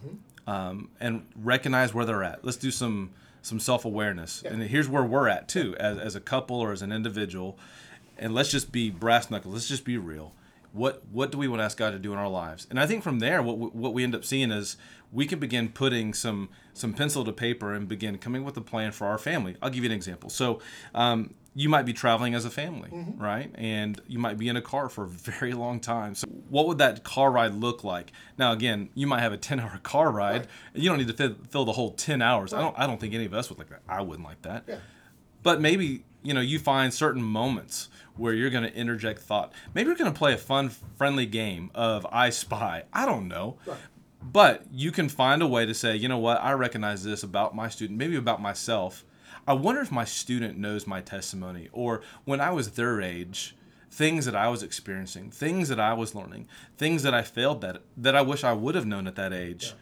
um, 0.47 0.91
and 1.01 1.27
recognize 1.35 1.95
where 1.95 2.05
they're 2.05 2.23
at. 2.23 2.45
Let's 2.45 2.59
do 2.59 2.71
some 2.71 3.11
some 3.43 3.59
self 3.59 3.87
awareness, 3.87 4.43
and 4.43 4.63
here's 4.63 4.89
where 4.89 5.03
we're 5.03 5.29
at 5.29 5.49
too, 5.49 5.75
as, 5.81 5.97
as 5.99 6.15
a 6.15 6.21
couple 6.21 6.57
or 6.61 6.73
as 6.73 6.83
an 6.83 6.93
individual 6.93 7.59
and 8.21 8.35
let's 8.35 8.51
just 8.51 8.71
be 8.71 8.91
brass 8.91 9.31
knuckles. 9.31 9.55
Let's 9.55 9.69
just 9.69 9.85
be 9.85 9.99
real. 9.99 10.33
What 10.73 11.03
what 11.11 11.33
do 11.33 11.39
we 11.39 11.49
want 11.49 11.61
to 11.61 11.65
ask 11.65 11.77
God 11.77 11.91
to 11.91 11.99
do 11.99 12.13
in 12.13 12.19
our 12.19 12.29
lives? 12.29 12.69
And 12.71 12.79
I 12.79 12.87
think 12.87 13.03
from 13.03 13.19
there, 13.19 13.43
what 13.43 13.59
we, 13.59 13.67
what 13.69 13.93
we 13.93 14.05
end 14.05 14.15
up 14.15 14.25
seeing 14.25 14.53
is 14.53 14.77
we 15.11 15.27
can 15.27 15.41
begin 15.41 15.71
putting 15.71 16.15
some 16.15 16.49
some 16.75 16.93
pencil 16.93 17.25
to 17.25 17.33
paper 17.33 17.75
and 17.75 17.89
begin 17.89 18.19
coming 18.19 18.45
with 18.45 18.57
a 18.57 18.61
plan 18.61 18.93
for 18.93 19.09
our 19.09 19.19
family. 19.19 19.57
I'll 19.61 19.71
give 19.71 19.83
you 19.83 19.91
an 19.91 19.97
example. 19.97 20.31
So, 20.31 20.61
um, 20.95 21.35
you 21.55 21.69
might 21.69 21.85
be 21.85 21.93
traveling 21.93 22.35
as 22.35 22.45
a 22.45 22.51
family, 22.51 22.91
mm-hmm. 22.91 23.21
right? 23.21 23.51
And 23.57 24.01
you 24.07 24.19
might 24.19 24.39
be 24.39 24.49
in 24.49 24.57
a 24.57 24.63
car 24.63 24.89
for 24.89 25.05
a 25.05 25.09
very 25.09 25.53
long 25.53 25.81
time. 25.81 26.15
So, 26.15 26.27
what 26.49 26.67
would 26.69 26.79
that 26.79 27.03
car 27.03 27.31
ride 27.31 27.55
look 27.55 27.83
like? 27.83 28.13
Now, 28.39 28.53
again, 28.53 28.91
you 28.95 29.07
might 29.07 29.21
have 29.21 29.33
a 29.33 29.37
ten-hour 29.37 29.81
car 29.83 30.11
ride. 30.11 30.41
Right. 30.43 30.49
You 30.75 30.89
don't 30.89 30.99
need 30.99 31.09
to 31.09 31.15
fill, 31.15 31.35
fill 31.51 31.65
the 31.65 31.73
whole 31.73 31.93
ten 31.93 32.23
hours. 32.23 32.53
Right. 32.53 32.61
I 32.61 32.63
don't. 32.63 32.79
I 32.79 32.87
don't 32.87 33.01
think 33.01 33.15
any 33.15 33.25
of 33.25 33.35
us 33.35 33.49
would 33.51 33.59
like 33.59 33.69
that. 33.71 33.83
I 33.89 34.01
wouldn't 34.03 34.27
like 34.27 34.43
that. 34.43 34.65
Yeah. 34.69 34.77
But 35.43 35.61
maybe 35.61 36.05
you 36.23 36.35
know 36.35 36.41
you 36.41 36.59
find 36.59 36.95
certain 36.95 37.23
moments 37.23 37.89
where 38.17 38.33
you're 38.33 38.51
going 38.51 38.65
to 38.65 38.75
interject 38.75 39.21
thought. 39.21 39.53
Maybe 39.75 39.89
you're 39.89 39.97
going 39.97 40.13
to 40.13 40.19
play 40.19 40.35
a 40.35 40.39
fun, 40.39 40.69
friendly 40.69 41.27
game 41.27 41.71
of 41.75 42.07
I 42.13 42.31
Spy. 42.31 42.85
I 42.93 43.07
don't 43.07 43.27
know. 43.27 43.57
Right. 43.67 43.79
But 44.23 44.67
you 44.71 44.93
can 44.93 45.09
find 45.09 45.43
a 45.43 45.47
way 45.47 45.65
to 45.65 45.73
say, 45.73 45.97
you 45.97 46.07
know 46.07 46.19
what, 46.19 46.43
I 46.43 46.53
recognize 46.53 47.03
this 47.03 47.23
about 47.23 47.57
my 47.57 47.71
student, 47.71 47.99
maybe 47.99 48.17
about 48.17 48.43
myself 48.43 49.05
I 49.47 49.53
wonder 49.55 49.81
if 49.81 49.91
my 49.91 50.05
student 50.05 50.59
knows 50.59 50.87
my 50.87 51.01
testimony 51.01 51.69
or 51.73 52.03
when 52.25 52.41
I 52.41 52.51
was 52.51 52.73
their 52.73 53.01
age, 53.01 53.57
things 53.91 54.25
that 54.25 54.37
I 54.37 54.49
was 54.49 54.63
experiencing, 54.63 55.31
things 55.31 55.69
that 55.69 55.81
I 55.81 55.95
was 55.95 56.15
learning, 56.15 56.47
things 56.77 57.03
that 57.03 57.15
I 57.15 57.23
failed 57.23 57.61
that 57.63 57.83
that 57.97 58.15
I 58.15 58.23
wish 58.23 58.45
I 58.45 58.53
would 58.53 58.75
have 58.75 58.87
known 58.87 59.07
at 59.07 59.17
that 59.17 59.33
age. 59.33 59.75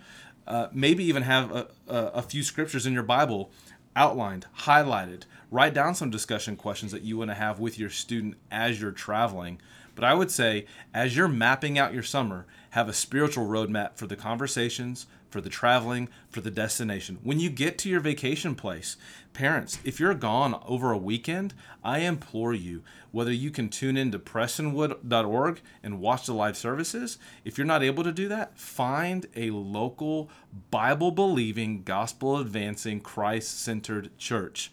Yeah. 0.46 0.52
Uh, 0.52 0.68
maybe 0.72 1.04
even 1.04 1.24
have 1.24 1.54
a, 1.54 1.68
a, 1.86 1.96
a 1.96 2.22
few 2.22 2.42
scriptures 2.42 2.86
in 2.86 2.94
your 2.94 3.02
Bible 3.02 3.50
outlined, 3.94 4.46
highlighted. 4.60 5.24
Write 5.50 5.74
down 5.74 5.94
some 5.94 6.08
discussion 6.08 6.56
questions 6.56 6.92
that 6.92 7.02
you 7.02 7.18
want 7.18 7.30
to 7.30 7.34
have 7.34 7.58
with 7.58 7.78
your 7.78 7.90
student 7.90 8.36
as 8.50 8.80
you're 8.80 8.92
traveling. 8.92 9.60
But 9.94 10.04
I 10.04 10.14
would 10.14 10.30
say, 10.30 10.66
as 10.94 11.16
you're 11.16 11.28
mapping 11.28 11.78
out 11.78 11.92
your 11.92 12.02
summer, 12.04 12.46
have 12.70 12.88
a 12.88 12.92
spiritual 12.92 13.46
roadmap 13.46 13.96
for 13.96 14.06
the 14.06 14.14
conversations, 14.14 15.06
for 15.30 15.40
the 15.40 15.48
traveling, 15.50 16.08
for 16.30 16.40
the 16.40 16.50
destination. 16.50 17.18
When 17.22 17.40
you 17.40 17.50
get 17.50 17.78
to 17.78 17.88
your 17.88 18.00
vacation 18.00 18.54
place, 18.54 18.96
parents, 19.32 19.78
if 19.84 20.00
you're 20.00 20.14
gone 20.14 20.60
over 20.66 20.92
a 20.92 20.98
weekend, 20.98 21.54
I 21.84 22.00
implore 22.00 22.54
you, 22.54 22.82
whether 23.12 23.32
you 23.32 23.50
can 23.50 23.68
tune 23.68 23.96
into 23.96 24.18
prestonwood.org 24.18 25.60
and 25.82 26.00
watch 26.00 26.26
the 26.26 26.34
live 26.34 26.56
services, 26.56 27.18
if 27.44 27.56
you're 27.56 27.66
not 27.66 27.82
able 27.82 28.04
to 28.04 28.12
do 28.12 28.28
that, 28.28 28.58
find 28.58 29.26
a 29.36 29.50
local 29.50 30.30
Bible 30.70 31.10
believing, 31.10 31.82
gospel 31.82 32.38
advancing, 32.38 33.00
Christ 33.00 33.60
centered 33.60 34.16
church 34.18 34.72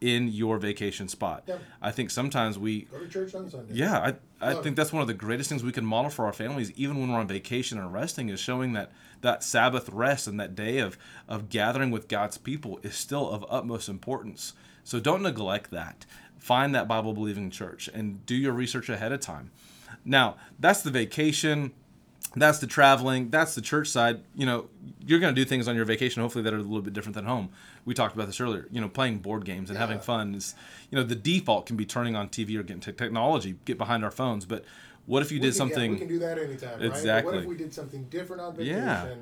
in 0.00 0.28
your 0.28 0.58
vacation 0.58 1.08
spot. 1.08 1.44
Yep. 1.46 1.60
I 1.80 1.90
think 1.90 2.10
sometimes 2.10 2.58
we 2.58 2.82
go 2.82 2.98
to 2.98 3.08
church 3.08 3.34
on 3.34 3.48
Sunday. 3.50 3.74
Yeah, 3.74 4.14
I, 4.40 4.50
I 4.50 4.54
think 4.54 4.76
that's 4.76 4.92
one 4.92 5.00
of 5.00 5.08
the 5.08 5.14
greatest 5.14 5.48
things 5.48 5.64
we 5.64 5.72
can 5.72 5.86
model 5.86 6.10
for 6.10 6.26
our 6.26 6.32
families, 6.32 6.70
even 6.72 7.00
when 7.00 7.10
we're 7.10 7.18
on 7.18 7.28
vacation 7.28 7.78
and 7.78 7.92
resting, 7.92 8.28
is 8.28 8.40
showing 8.40 8.72
that 8.74 8.92
that 9.22 9.42
Sabbath 9.42 9.88
rest 9.88 10.26
and 10.26 10.38
that 10.38 10.54
day 10.54 10.78
of 10.78 10.98
of 11.28 11.48
gathering 11.48 11.90
with 11.90 12.08
God's 12.08 12.38
people 12.38 12.78
is 12.82 12.94
still 12.94 13.30
of 13.30 13.44
utmost 13.48 13.88
importance. 13.88 14.52
So 14.84 15.00
don't 15.00 15.22
neglect 15.22 15.70
that. 15.70 16.04
Find 16.38 16.74
that 16.74 16.86
Bible 16.86 17.12
believing 17.12 17.50
church 17.50 17.88
and 17.92 18.24
do 18.26 18.34
your 18.34 18.52
research 18.52 18.88
ahead 18.88 19.12
of 19.12 19.20
time. 19.20 19.50
Now, 20.04 20.36
that's 20.60 20.82
the 20.82 20.90
vacation 20.90 21.72
that's 22.36 22.58
the 22.58 22.66
traveling 22.66 23.30
that's 23.30 23.54
the 23.54 23.60
church 23.60 23.88
side 23.88 24.20
you 24.34 24.44
know 24.44 24.68
you're 25.06 25.18
going 25.18 25.34
to 25.34 25.40
do 25.40 25.44
things 25.44 25.66
on 25.66 25.74
your 25.74 25.84
vacation 25.84 26.22
hopefully 26.22 26.44
that 26.44 26.52
are 26.52 26.58
a 26.58 26.62
little 26.62 26.82
bit 26.82 26.92
different 26.92 27.14
than 27.14 27.24
home 27.24 27.48
we 27.84 27.94
talked 27.94 28.14
about 28.14 28.26
this 28.26 28.40
earlier 28.40 28.66
you 28.70 28.80
know 28.80 28.88
playing 28.88 29.18
board 29.18 29.44
games 29.44 29.70
and 29.70 29.76
yeah. 29.76 29.80
having 29.80 29.98
fun 29.98 30.34
is 30.34 30.54
you 30.90 30.96
know 30.96 31.04
the 31.04 31.14
default 31.14 31.66
can 31.66 31.76
be 31.76 31.86
turning 31.86 32.14
on 32.14 32.28
tv 32.28 32.58
or 32.58 32.62
getting 32.62 32.80
technology 32.80 33.56
get 33.64 33.78
behind 33.78 34.04
our 34.04 34.10
phones 34.10 34.44
but 34.44 34.64
what 35.06 35.22
if 35.22 35.30
you 35.30 35.36
we 35.36 35.42
did 35.42 35.48
can, 35.48 35.56
something 35.56 35.92
yeah, 35.92 35.92
we 35.92 35.98
can 35.98 36.08
do 36.08 36.18
that 36.18 36.38
anytime 36.38 36.82
exactly 36.82 37.32
right? 37.32 37.36
what 37.38 37.42
if 37.42 37.48
we 37.48 37.56
did 37.56 37.72
something 37.72 38.04
different 38.04 38.42
on 38.42 38.54
vacation 38.54 38.76
yeah 38.76 39.14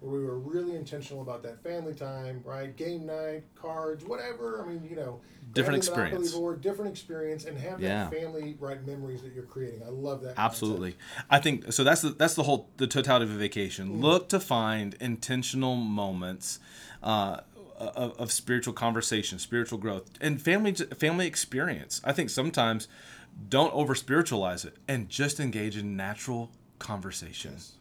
where 0.00 0.20
we 0.20 0.24
were 0.24 0.38
really 0.38 0.76
intentional 0.76 1.22
about 1.22 1.42
that 1.42 1.62
family 1.62 1.94
time, 1.94 2.42
right? 2.44 2.76
Game 2.76 3.06
night, 3.06 3.42
cards, 3.54 4.04
whatever. 4.04 4.62
I 4.62 4.68
mean, 4.68 4.86
you 4.88 4.96
know, 4.96 5.20
different 5.52 5.78
experience, 5.78 6.32
board, 6.32 6.60
different 6.60 6.90
experience, 6.90 7.44
and 7.44 7.58
have 7.58 7.80
yeah. 7.80 8.04
that 8.04 8.12
family 8.12 8.56
right 8.60 8.84
memories 8.86 9.22
that 9.22 9.32
you're 9.34 9.44
creating. 9.44 9.82
I 9.82 9.88
love 9.88 10.22
that. 10.22 10.34
Absolutely, 10.36 10.92
concept. 10.92 11.26
I 11.30 11.38
think 11.40 11.72
so. 11.72 11.84
That's 11.84 12.02
the 12.02 12.10
that's 12.10 12.34
the 12.34 12.44
whole 12.44 12.68
the 12.76 12.86
totality 12.86 13.24
of 13.24 13.32
a 13.32 13.38
vacation. 13.38 13.88
Mm. 13.88 14.02
Look 14.02 14.28
to 14.30 14.40
find 14.40 14.94
intentional 15.00 15.76
moments. 15.76 16.60
Uh, 17.02 17.40
of, 17.78 18.18
of 18.18 18.32
spiritual 18.32 18.74
conversation, 18.74 19.38
spiritual 19.38 19.78
growth, 19.78 20.10
and 20.20 20.42
family 20.42 20.72
family 20.72 21.28
experience. 21.28 22.00
I 22.02 22.12
think 22.12 22.28
sometimes 22.28 22.88
don't 23.48 23.72
over 23.72 23.94
spiritualize 23.94 24.64
it 24.64 24.74
and 24.88 25.08
just 25.08 25.38
engage 25.38 25.76
in 25.76 25.96
natural 25.96 26.50
conversation. 26.80 27.52
Yes 27.52 27.77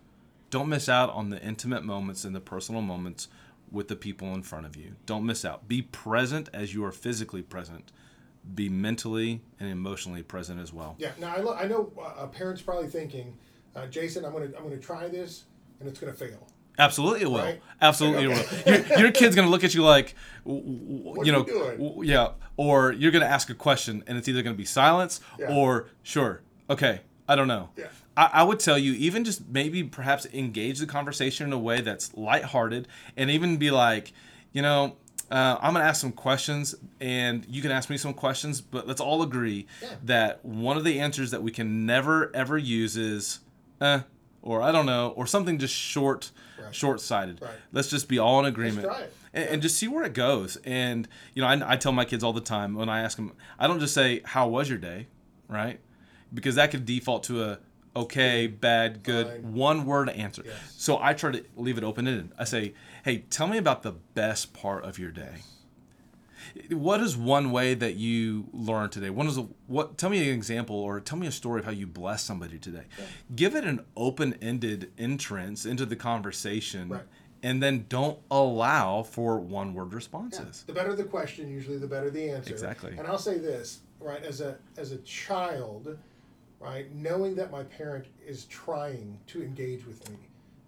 don't 0.49 0.69
miss 0.69 0.87
out 0.87 1.09
on 1.11 1.29
the 1.29 1.41
intimate 1.41 1.83
moments 1.83 2.23
and 2.23 2.35
the 2.35 2.39
personal 2.39 2.81
moments 2.81 3.27
with 3.71 3.87
the 3.87 3.95
people 3.95 4.33
in 4.33 4.41
front 4.41 4.65
of 4.65 4.75
you. 4.75 4.95
Don't 5.05 5.25
miss 5.25 5.43
out. 5.43 5.67
Be 5.67 5.81
present 5.81 6.49
as 6.53 6.73
you 6.73 6.85
are 6.85 6.91
physically 6.91 7.41
present. 7.41 7.91
Be 8.55 8.69
mentally 8.69 9.41
and 9.59 9.69
emotionally 9.69 10.23
present 10.23 10.59
as 10.59 10.71
well. 10.71 10.95
Yeah. 10.97 11.11
Now 11.19 11.35
I, 11.35 11.41
lo- 11.41 11.55
I 11.55 11.67
know 11.67 11.91
uh, 11.99 12.23
a 12.23 12.27
parent's 12.27 12.61
probably 12.61 12.87
thinking, 12.87 13.37
uh, 13.75 13.87
Jason, 13.87 14.23
I'm 14.23 14.31
gonna 14.31 14.45
I'm 14.57 14.63
gonna 14.63 14.77
try 14.77 15.07
this 15.07 15.43
and 15.79 15.89
it's 15.89 15.99
gonna 15.99 16.13
fail. 16.13 16.47
Absolutely, 16.79 17.23
it 17.23 17.27
will. 17.27 17.39
Right? 17.39 17.61
Absolutely, 17.81 18.27
okay. 18.27 18.35
it 18.65 18.65
will. 18.65 18.87
Your, 18.89 18.99
your, 18.99 19.11
kid's 19.11 19.35
gonna 19.35 19.49
look 19.49 19.63
at 19.63 19.73
you 19.73 19.83
like, 19.83 20.15
you 20.45 21.31
know, 21.31 21.45
you 21.47 22.03
yeah, 22.03 22.29
or 22.55 22.93
you're 22.93 23.11
gonna 23.11 23.25
ask 23.25 23.49
a 23.49 23.55
question 23.55 24.03
and 24.07 24.17
it's 24.17 24.27
either 24.27 24.43
gonna 24.43 24.55
be 24.55 24.65
silence 24.65 25.19
yeah. 25.39 25.53
or 25.53 25.89
sure, 26.03 26.41
okay, 26.69 27.01
I 27.27 27.35
don't 27.35 27.47
know. 27.47 27.69
Yeah. 27.75 27.87
I, 28.17 28.29
I 28.33 28.43
would 28.43 28.59
tell 28.59 28.77
you, 28.77 28.93
even 28.93 29.24
just 29.24 29.47
maybe 29.47 29.83
perhaps 29.83 30.25
engage 30.33 30.79
the 30.79 30.88
conversation 30.88 31.45
in 31.47 31.53
a 31.53 31.59
way 31.59 31.81
that's 31.81 32.13
lighthearted 32.17 32.88
and 33.15 33.29
even 33.29 33.57
be 33.57 33.69
like, 33.71 34.12
you 34.51 34.63
know, 34.63 34.97
uh, 35.29 35.57
I'm 35.62 35.74
going 35.74 35.83
to 35.83 35.89
ask 35.89 36.01
some 36.01 36.12
questions 36.12 36.74
and 37.00 37.45
you 37.47 37.62
can 37.62 37.69
ask 37.69 37.89
me 37.89 37.97
some 37.97 38.13
questions, 38.13 38.59
but 38.59 38.88
let's 38.88 39.01
all 39.01 39.21
agree 39.21 39.67
yeah. 39.81 39.89
that 40.05 40.43
one 40.43 40.77
of 40.77 40.83
the 40.83 41.00
answers 41.00 41.31
that 41.31 41.43
we 41.43 41.51
can 41.51 41.86
never 41.86 42.36
ever 42.36 42.57
use 42.57 42.97
is, 42.97 43.39
eh, 43.81 44.01
or 44.41 44.62
I 44.62 44.71
don't 44.71 44.86
know, 44.86 45.09
or 45.09 45.27
something 45.27 45.59
just 45.59 45.75
short, 45.75 46.31
right. 46.62 46.74
short 46.74 47.01
sighted. 47.01 47.41
Right. 47.41 47.51
Let's 47.71 47.89
just 47.89 48.07
be 48.07 48.17
all 48.17 48.39
in 48.39 48.45
agreement. 48.45 48.88
And, 48.88 49.09
yeah. 49.33 49.41
and, 49.51 49.62
just 49.62 49.77
see 49.77 49.88
where 49.88 50.05
it 50.05 50.13
goes. 50.13 50.55
And, 50.63 51.07
you 51.33 51.41
know, 51.41 51.47
I, 51.50 51.74
I 51.74 51.77
tell 51.77 51.91
my 51.91 52.05
kids 52.05 52.24
all 52.24 52.33
the 52.33 52.41
time 52.41 52.74
when 52.74 52.88
I 52.89 53.01
ask 53.01 53.17
them, 53.17 53.33
I 53.59 53.67
don't 53.67 53.79
just 53.79 53.93
say, 53.93 54.21
How 54.24 54.47
was 54.47 54.69
your 54.69 54.77
day? 54.77 55.07
Right? 55.50 55.81
Because 56.33 56.55
that 56.55 56.71
could 56.71 56.86
default 56.86 57.24
to 57.24 57.43
a, 57.43 57.59
okay, 58.01 58.47
bad, 58.47 59.03
good, 59.03 59.27
Fine. 59.27 59.53
one 59.53 59.85
word 59.85 60.09
answer. 60.09 60.43
Yes. 60.45 60.75
So 60.77 60.99
I 61.01 61.13
try 61.13 61.31
to 61.31 61.43
leave 61.55 61.77
it 61.77 61.83
open 61.83 62.07
ended. 62.07 62.31
I 62.37 62.43
say, 62.43 62.73
hey, 63.03 63.25
tell 63.29 63.47
me 63.47 63.57
about 63.57 63.83
the 63.83 63.91
best 63.91 64.53
part 64.53 64.83
of 64.83 64.97
your 64.99 65.11
day. 65.11 65.35
What 66.69 67.01
is 67.01 67.17
one 67.17 67.51
way 67.51 67.73
that 67.73 67.95
you 67.95 68.47
learned 68.53 68.91
today? 68.91 69.09
What 69.09 69.27
is 69.27 69.37
a, 69.37 69.47
what? 69.67 69.97
Tell 69.97 70.09
me 70.09 70.29
an 70.29 70.33
example, 70.33 70.75
or 70.75 70.99
tell 70.99 71.17
me 71.17 71.27
a 71.27 71.31
story 71.31 71.59
of 71.59 71.65
how 71.65 71.71
you 71.71 71.85
blessed 71.85 72.25
somebody 72.25 72.57
today. 72.57 72.85
Yeah. 72.97 73.05
Give 73.35 73.55
it 73.55 73.63
an 73.65 73.85
open-ended 73.95 74.91
entrance 74.97 75.65
into 75.65 75.85
the 75.85 75.95
conversation, 75.95 76.89
right. 76.89 77.01
and 77.43 77.61
then 77.61 77.85
don't 77.89 78.19
allow 78.31 79.03
for 79.03 79.39
one-word 79.39 79.93
responses. 79.93 80.63
Yeah. 80.65 80.73
The 80.73 80.79
better 80.79 80.95
the 80.95 81.03
question, 81.03 81.49
usually 81.49 81.77
the 81.77 81.87
better 81.87 82.09
the 82.09 82.29
answer. 82.29 82.53
Exactly. 82.53 82.95
And 82.97 83.05
I'll 83.05 83.19
say 83.19 83.37
this, 83.37 83.81
right? 83.99 84.23
As 84.23 84.41
a 84.41 84.57
as 84.77 84.93
a 84.93 84.97
child, 84.99 85.97
right? 86.67 86.93
Knowing 86.93 87.36
that 87.36 87.51
my 87.51 87.63
parent 87.63 88.05
is 88.25 88.45
trying 88.45 89.19
to 89.27 89.41
engage 89.41 89.86
with 89.86 90.07
me 90.09 90.17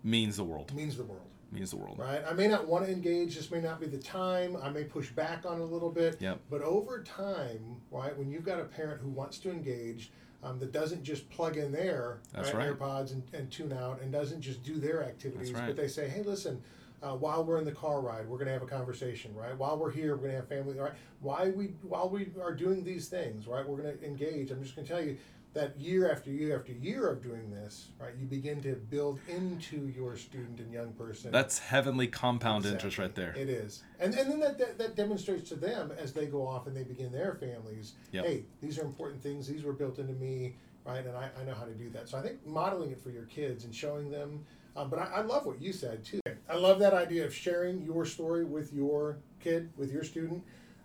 means 0.03 0.37
the 0.37 0.43
world. 0.43 0.73
Means 0.73 0.97
the 0.97 1.03
world. 1.03 1.25
Means 1.51 1.71
the 1.71 1.77
world. 1.77 1.97
Right? 1.97 2.21
I 2.29 2.33
may 2.33 2.47
not 2.47 2.67
want 2.67 2.85
to 2.85 2.91
engage, 2.91 3.35
this 3.35 3.49
may 3.49 3.59
not 3.59 3.79
be 3.79 3.87
the 3.87 3.97
time. 3.97 4.55
I 4.61 4.69
may 4.69 4.83
push 4.83 5.09
back 5.09 5.45
on 5.45 5.59
it 5.59 5.61
a 5.61 5.65
little 5.65 5.89
bit. 5.89 6.17
Yep. 6.21 6.39
But 6.49 6.61
over 6.61 7.01
time, 7.03 7.77
right, 7.91 8.15
when 8.17 8.29
you've 8.29 8.45
got 8.45 8.59
a 8.59 8.65
parent 8.65 9.01
who 9.01 9.09
wants 9.09 9.39
to 9.39 9.51
engage, 9.51 10.11
um, 10.41 10.59
that 10.59 10.71
doesn't 10.71 11.03
just 11.03 11.29
plug 11.29 11.57
in 11.57 11.71
their 11.71 12.19
right, 12.33 12.53
right. 12.53 12.69
AirPods 12.69 13.11
and, 13.11 13.23
and 13.33 13.51
tune 13.51 13.73
out 13.73 13.99
and 14.01 14.11
doesn't 14.11 14.41
just 14.41 14.63
do 14.63 14.79
their 14.79 15.03
activities, 15.03 15.51
right. 15.51 15.67
but 15.67 15.75
they 15.75 15.87
say, 15.87 16.07
hey, 16.07 16.21
listen, 16.21 16.61
uh, 17.01 17.11
while 17.11 17.43
we're 17.43 17.57
in 17.57 17.65
the 17.65 17.71
car 17.71 17.99
ride, 17.99 18.27
we're 18.27 18.37
going 18.37 18.47
to 18.47 18.53
have 18.53 18.61
a 18.61 18.67
conversation, 18.67 19.33
right? 19.35 19.57
While 19.57 19.77
we're 19.77 19.91
here, 19.91 20.15
we're 20.15 20.21
going 20.21 20.31
to 20.31 20.37
have 20.37 20.47
family, 20.47 20.77
right? 20.77 20.93
Why 21.21 21.49
we 21.49 21.65
while 21.81 22.09
we 22.09 22.29
are 22.41 22.53
doing 22.53 22.83
these 22.83 23.07
things, 23.07 23.47
right? 23.47 23.67
We're 23.67 23.81
going 23.81 23.97
to 23.97 24.05
engage. 24.05 24.51
I'm 24.51 24.61
just 24.61 24.75
going 24.75 24.87
to 24.87 24.93
tell 24.93 25.03
you, 25.03 25.17
that 25.53 25.79
year 25.79 26.11
after 26.11 26.29
year 26.29 26.55
after 26.55 26.71
year 26.73 27.07
of 27.07 27.23
doing 27.23 27.49
this, 27.49 27.87
right, 27.99 28.13
you 28.19 28.25
begin 28.25 28.61
to 28.61 28.75
build 28.75 29.19
into 29.27 29.91
your 29.95 30.15
student 30.15 30.59
and 30.59 30.71
young 30.71 30.91
person. 30.93 31.31
That's 31.31 31.57
heavenly 31.57 32.07
compound 32.07 32.65
exactly. 32.65 32.75
interest 32.75 32.97
right 32.99 33.15
there. 33.15 33.33
It 33.35 33.49
is. 33.49 33.83
And, 33.99 34.13
and 34.13 34.29
then 34.31 34.39
that, 34.41 34.59
that, 34.59 34.77
that, 34.77 34.95
demonstrates 34.95 35.49
to 35.49 35.55
them 35.55 35.91
as 35.97 36.13
they 36.13 36.27
go 36.27 36.45
off 36.45 36.67
and 36.67 36.75
they 36.75 36.83
begin 36.83 37.11
their 37.11 37.33
families, 37.33 37.93
yep. 38.11 38.25
hey, 38.25 38.43
these 38.61 38.77
are 38.77 38.83
important 38.83 39.23
things, 39.23 39.47
these 39.47 39.63
were 39.63 39.73
built 39.73 39.97
into 39.97 40.13
me, 40.13 40.55
right, 40.85 41.05
and 41.05 41.17
I, 41.17 41.29
I 41.39 41.43
know 41.43 41.55
how 41.55 41.65
to 41.65 41.73
do 41.73 41.89
that. 41.91 42.09
So 42.09 42.17
I 42.17 42.21
think 42.21 42.45
modeling 42.45 42.91
it 42.91 43.01
for 43.01 43.09
your 43.09 43.25
kids 43.25 43.63
and 43.63 43.73
showing 43.73 44.11
them, 44.11 44.45
um, 44.75 44.89
but 44.89 44.99
I, 44.99 45.05
I 45.05 45.21
love 45.21 45.45
what 45.45 45.59
you 45.59 45.73
said 45.73 46.05
too. 46.05 46.21
I 46.47 46.55
love 46.55 46.79
that 46.79 46.93
idea 46.93 47.25
of 47.25 47.33
sharing 47.33 47.81
your 47.81 48.05
story 48.05 48.43
with 48.43 48.71
your 48.71 49.17
kid, 49.39 49.69
with 49.77 49.91
your 49.91 50.03
student. 50.03 50.43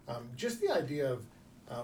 Um, 0.09 0.29
just 0.37 0.61
the 0.61 0.71
idea 0.71 1.11
of, 1.13 1.27
uh, 1.71 1.83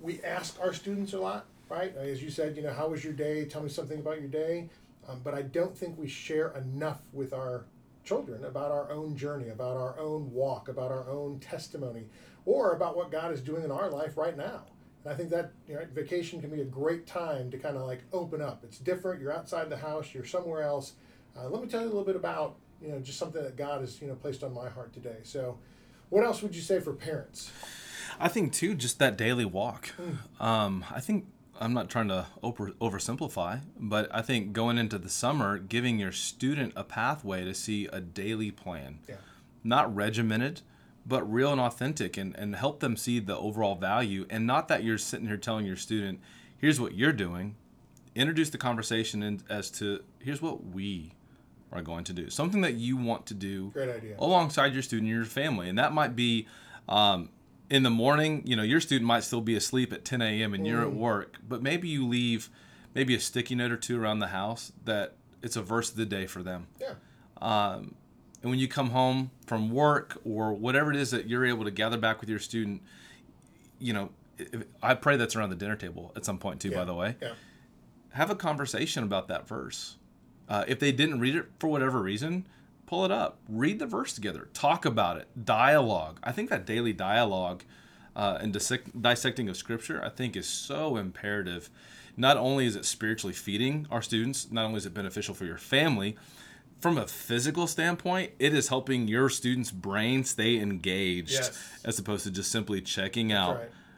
we 0.00 0.22
ask 0.22 0.58
our 0.60 0.74
students 0.74 1.12
a 1.12 1.20
lot 1.20 1.46
right? 1.72 1.96
As 1.96 2.22
you 2.22 2.30
said, 2.30 2.56
you 2.56 2.62
know, 2.62 2.72
how 2.72 2.88
was 2.88 3.02
your 3.02 3.14
day? 3.14 3.46
Tell 3.46 3.62
me 3.62 3.70
something 3.70 3.98
about 3.98 4.20
your 4.20 4.28
day. 4.28 4.68
Um, 5.08 5.20
but 5.24 5.34
I 5.34 5.42
don't 5.42 5.76
think 5.76 5.98
we 5.98 6.06
share 6.06 6.50
enough 6.50 7.00
with 7.12 7.32
our 7.32 7.64
children 8.04 8.44
about 8.44 8.70
our 8.70 8.90
own 8.90 9.16
journey, 9.16 9.48
about 9.48 9.76
our 9.76 9.98
own 9.98 10.30
walk, 10.32 10.68
about 10.68 10.90
our 10.90 11.08
own 11.08 11.40
testimony, 11.40 12.04
or 12.44 12.74
about 12.74 12.96
what 12.96 13.10
God 13.10 13.32
is 13.32 13.40
doing 13.40 13.64
in 13.64 13.70
our 13.70 13.90
life 13.90 14.16
right 14.16 14.36
now. 14.36 14.64
And 15.02 15.12
I 15.12 15.16
think 15.16 15.30
that 15.30 15.52
you 15.66 15.74
know, 15.74 15.80
vacation 15.92 16.40
can 16.40 16.50
be 16.50 16.60
a 16.60 16.66
great 16.66 17.06
time 17.06 17.50
to 17.50 17.58
kind 17.58 17.76
of 17.76 17.86
like 17.86 18.02
open 18.12 18.42
up. 18.42 18.62
It's 18.64 18.78
different. 18.78 19.20
You're 19.20 19.32
outside 19.32 19.70
the 19.70 19.76
house. 19.76 20.12
You're 20.12 20.24
somewhere 20.26 20.62
else. 20.62 20.92
Uh, 21.36 21.48
let 21.48 21.62
me 21.62 21.68
tell 21.68 21.80
you 21.80 21.86
a 21.86 21.88
little 21.88 22.04
bit 22.04 22.16
about 22.16 22.56
you 22.80 22.88
know 22.88 23.00
just 23.00 23.18
something 23.18 23.42
that 23.42 23.56
God 23.56 23.80
has 23.80 24.00
you 24.00 24.08
know 24.08 24.14
placed 24.14 24.44
on 24.44 24.52
my 24.52 24.68
heart 24.68 24.92
today. 24.92 25.18
So, 25.22 25.58
what 26.10 26.24
else 26.24 26.42
would 26.42 26.54
you 26.54 26.62
say 26.62 26.80
for 26.80 26.92
parents? 26.92 27.50
I 28.20 28.28
think 28.28 28.52
too, 28.52 28.74
just 28.74 28.98
that 28.98 29.16
daily 29.16 29.46
walk. 29.46 29.90
Mm. 29.98 30.44
Um, 30.44 30.84
I 30.90 31.00
think 31.00 31.26
I'm 31.60 31.74
not 31.74 31.88
trying 31.88 32.08
to 32.08 32.26
over, 32.42 32.70
oversimplify, 32.80 33.60
but 33.78 34.08
I 34.14 34.22
think 34.22 34.52
going 34.52 34.78
into 34.78 34.98
the 34.98 35.08
summer, 35.08 35.58
giving 35.58 35.98
your 35.98 36.12
student 36.12 36.72
a 36.76 36.84
pathway 36.84 37.44
to 37.44 37.54
see 37.54 37.86
a 37.86 38.00
daily 38.00 38.50
plan, 38.50 38.98
yeah. 39.08 39.16
not 39.62 39.94
regimented, 39.94 40.62
but 41.06 41.30
real 41.30 41.52
and 41.52 41.60
authentic, 41.60 42.16
and, 42.16 42.36
and 42.36 42.56
help 42.56 42.80
them 42.80 42.96
see 42.96 43.18
the 43.18 43.36
overall 43.36 43.74
value. 43.74 44.26
And 44.30 44.46
not 44.46 44.68
that 44.68 44.82
you're 44.84 44.98
sitting 44.98 45.26
here 45.26 45.36
telling 45.36 45.66
your 45.66 45.76
student, 45.76 46.20
here's 46.56 46.80
what 46.80 46.94
you're 46.94 47.12
doing. 47.12 47.56
Introduce 48.14 48.50
the 48.50 48.58
conversation 48.58 49.22
in, 49.22 49.42
as 49.48 49.70
to 49.72 50.02
here's 50.18 50.42
what 50.42 50.64
we 50.66 51.12
are 51.72 51.82
going 51.82 52.04
to 52.04 52.12
do. 52.12 52.28
Something 52.30 52.60
that 52.60 52.74
you 52.74 52.96
want 52.96 53.26
to 53.26 53.34
do 53.34 53.72
alongside 54.18 54.74
your 54.74 54.82
student 54.82 55.08
and 55.08 55.16
your 55.16 55.24
family. 55.24 55.68
And 55.68 55.78
that 55.78 55.92
might 55.92 56.14
be 56.14 56.46
um, 56.88 57.30
in 57.72 57.84
the 57.84 57.90
morning, 57.90 58.42
you 58.44 58.54
know, 58.54 58.62
your 58.62 58.82
student 58.82 59.06
might 59.06 59.24
still 59.24 59.40
be 59.40 59.56
asleep 59.56 59.94
at 59.94 60.04
10 60.04 60.20
a.m. 60.20 60.52
and 60.52 60.66
you're 60.66 60.82
at 60.82 60.88
mm. 60.88 60.96
work, 60.96 61.38
but 61.48 61.62
maybe 61.62 61.88
you 61.88 62.06
leave 62.06 62.50
maybe 62.94 63.14
a 63.14 63.18
sticky 63.18 63.54
note 63.54 63.72
or 63.72 63.78
two 63.78 63.98
around 63.98 64.18
the 64.18 64.26
house 64.26 64.72
that 64.84 65.14
it's 65.40 65.56
a 65.56 65.62
verse 65.62 65.90
of 65.90 65.96
the 65.96 66.04
day 66.04 66.26
for 66.26 66.42
them. 66.42 66.66
Yeah. 66.78 66.92
Um, 67.40 67.94
and 68.42 68.50
when 68.50 68.58
you 68.58 68.68
come 68.68 68.90
home 68.90 69.30
from 69.46 69.70
work 69.70 70.20
or 70.22 70.52
whatever 70.52 70.90
it 70.90 70.96
is 70.96 71.12
that 71.12 71.30
you're 71.30 71.46
able 71.46 71.64
to 71.64 71.70
gather 71.70 71.96
back 71.96 72.20
with 72.20 72.28
your 72.28 72.40
student, 72.40 72.82
you 73.78 73.94
know, 73.94 74.10
if, 74.36 74.64
I 74.82 74.92
pray 74.92 75.16
that's 75.16 75.34
around 75.34 75.48
the 75.48 75.56
dinner 75.56 75.76
table 75.76 76.12
at 76.14 76.26
some 76.26 76.36
point 76.36 76.60
too. 76.60 76.68
Yeah. 76.68 76.76
By 76.76 76.84
the 76.84 76.94
way, 76.94 77.16
yeah. 77.22 77.32
have 78.10 78.28
a 78.28 78.36
conversation 78.36 79.02
about 79.02 79.28
that 79.28 79.48
verse. 79.48 79.96
Uh, 80.46 80.66
if 80.68 80.78
they 80.78 80.92
didn't 80.92 81.20
read 81.20 81.36
it 81.36 81.46
for 81.58 81.68
whatever 81.68 82.02
reason, 82.02 82.46
pull 82.92 83.06
it 83.06 83.10
up, 83.10 83.38
read 83.48 83.78
the 83.78 83.86
verse 83.86 84.12
together, 84.12 84.50
talk 84.52 84.84
about 84.84 85.16
it, 85.16 85.26
dialogue. 85.46 86.20
I 86.22 86.30
think 86.30 86.50
that 86.50 86.66
daily 86.66 86.92
dialogue 86.92 87.64
uh, 88.14 88.36
and 88.38 88.52
dissect- 88.52 89.00
dissecting 89.00 89.48
of 89.48 89.56
scripture, 89.56 90.04
I 90.04 90.10
think, 90.10 90.36
is 90.36 90.46
so 90.46 90.98
imperative. 90.98 91.70
Not 92.18 92.36
only 92.36 92.66
is 92.66 92.76
it 92.76 92.84
spiritually 92.84 93.32
feeding 93.32 93.86
our 93.90 94.02
students, 94.02 94.52
not 94.52 94.66
only 94.66 94.76
is 94.76 94.84
it 94.84 94.92
beneficial 94.92 95.34
for 95.34 95.46
your 95.46 95.56
family, 95.56 96.16
from 96.82 96.98
a 96.98 97.06
physical 97.06 97.66
standpoint, 97.66 98.32
it 98.38 98.52
is 98.52 98.68
helping 98.68 99.08
your 99.08 99.30
student's 99.30 99.70
brain 99.70 100.22
stay 100.22 100.58
engaged 100.58 101.32
yes. 101.32 101.58
as 101.86 101.98
opposed 101.98 102.24
to 102.24 102.30
just 102.30 102.52
simply 102.52 102.82
checking 102.82 103.32
out. 103.32 103.56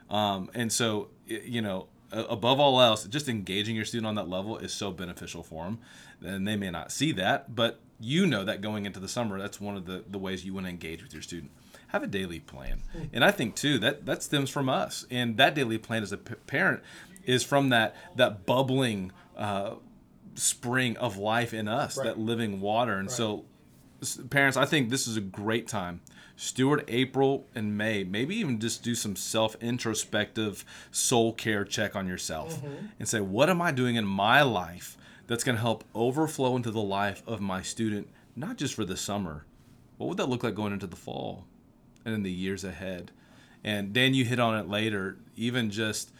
Right. 0.09 0.35
Um, 0.35 0.51
and 0.55 0.73
so, 0.73 1.09
you 1.27 1.63
know, 1.63 1.89
above 2.15 2.61
all 2.61 2.81
else, 2.81 3.05
just 3.05 3.29
engaging 3.29 3.77
your 3.77 3.85
student 3.85 4.07
on 4.07 4.15
that 4.15 4.29
level 4.29 4.59
is 4.59 4.73
so 4.73 4.91
beneficial 4.91 5.43
for 5.43 5.65
them. 5.65 5.79
And 6.23 6.47
they 6.47 6.57
may 6.57 6.71
not 6.71 6.93
see 6.93 7.13
that, 7.13 7.55
but 7.55 7.81
you 8.01 8.27
know 8.27 8.45
that 8.45 8.61
going 8.61 8.87
into 8.87 9.01
the 9.01 9.09
summer, 9.09 9.39
that's 9.39 9.61
one 9.61 9.77
of 9.77 9.87
the, 9.87 10.05
the 10.09 10.19
ways 10.19 10.45
you 10.45 10.55
want 10.55 10.67
to 10.67 10.71
engage 10.71 11.03
with 11.03 11.13
your 11.13 11.23
student. 11.23 11.51
Have 11.89 12.03
a 12.03 12.07
daily 12.09 12.41
plan. 12.41 12.83
Hmm. 12.93 13.05
And 13.13 13.25
I 13.25 13.31
think 13.31 13.55
too 13.55 13.79
that 13.79 14.07
that 14.07 14.23
stems 14.23 14.51
from 14.51 14.69
us. 14.69 15.07
And 15.11 15.37
that 15.37 15.55
daily 15.55 15.79
plan 15.79 16.03
as 16.03 16.13
a 16.13 16.17
p- 16.17 16.35
parent 16.47 16.83
is 17.25 17.43
from 17.45 17.69
that 17.69 17.95
that 18.17 18.47
bubbling 18.47 19.13
uh, 19.37 19.75
spring 20.35 20.97
of 20.97 21.17
life 21.17 21.55
in 21.55 21.69
us, 21.69 21.97
right. 21.97 22.05
that 22.05 22.19
living 22.19 22.61
water. 22.61 22.95
And 22.95 23.09
right. 23.09 23.17
so 23.17 23.45
parents, 24.31 24.57
I 24.57 24.65
think 24.65 24.91
this 24.91 25.07
is 25.07 25.17
a 25.17 25.21
great 25.21 25.69
time. 25.69 26.01
Steward 26.37 26.85
April 26.89 27.47
and 27.55 27.79
May, 27.79 28.05
maybe 28.05 28.35
even 28.37 28.59
just 28.59 28.83
do 28.83 28.95
some 28.95 29.17
self 29.17 29.57
introspective 29.63 30.65
soul 30.91 31.33
care 31.33 31.65
check 31.65 31.95
on 31.95 32.09
yourself 32.09 32.57
mm-hmm. 32.57 32.87
and 32.99 33.09
say, 33.09 33.21
what 33.21 33.49
am 33.49 33.63
I 33.63 33.71
doing 33.71 33.97
in 33.97 34.07
my 34.07 34.43
life 34.43 34.97
that's 35.27 35.45
going 35.45 35.57
to 35.57 35.63
help 35.63 35.85
overflow 35.95 36.57
into 36.57 36.71
the 36.71 36.83
life 36.83 37.23
of 37.27 37.41
my 37.41 37.63
student, 37.63 38.09
not 38.37 38.57
just 38.57 38.75
for 38.75 38.85
the 38.85 38.97
summer. 38.97 39.45
What 39.97 40.09
would 40.09 40.19
that 40.19 40.29
look 40.29 40.43
like 40.45 40.55
going 40.55 40.73
into 40.73 40.87
the 40.87 40.97
fall 40.97 41.47
and 42.05 42.15
in 42.15 42.23
the 42.23 42.33
years 42.33 42.65
ahead? 42.65 43.11
And 43.63 43.93
Dan, 43.93 44.15
you 44.15 44.25
hit 44.25 44.39
on 44.39 44.59
it 44.59 44.69
later. 44.69 45.17
Even 45.37 45.71
just 45.71 46.13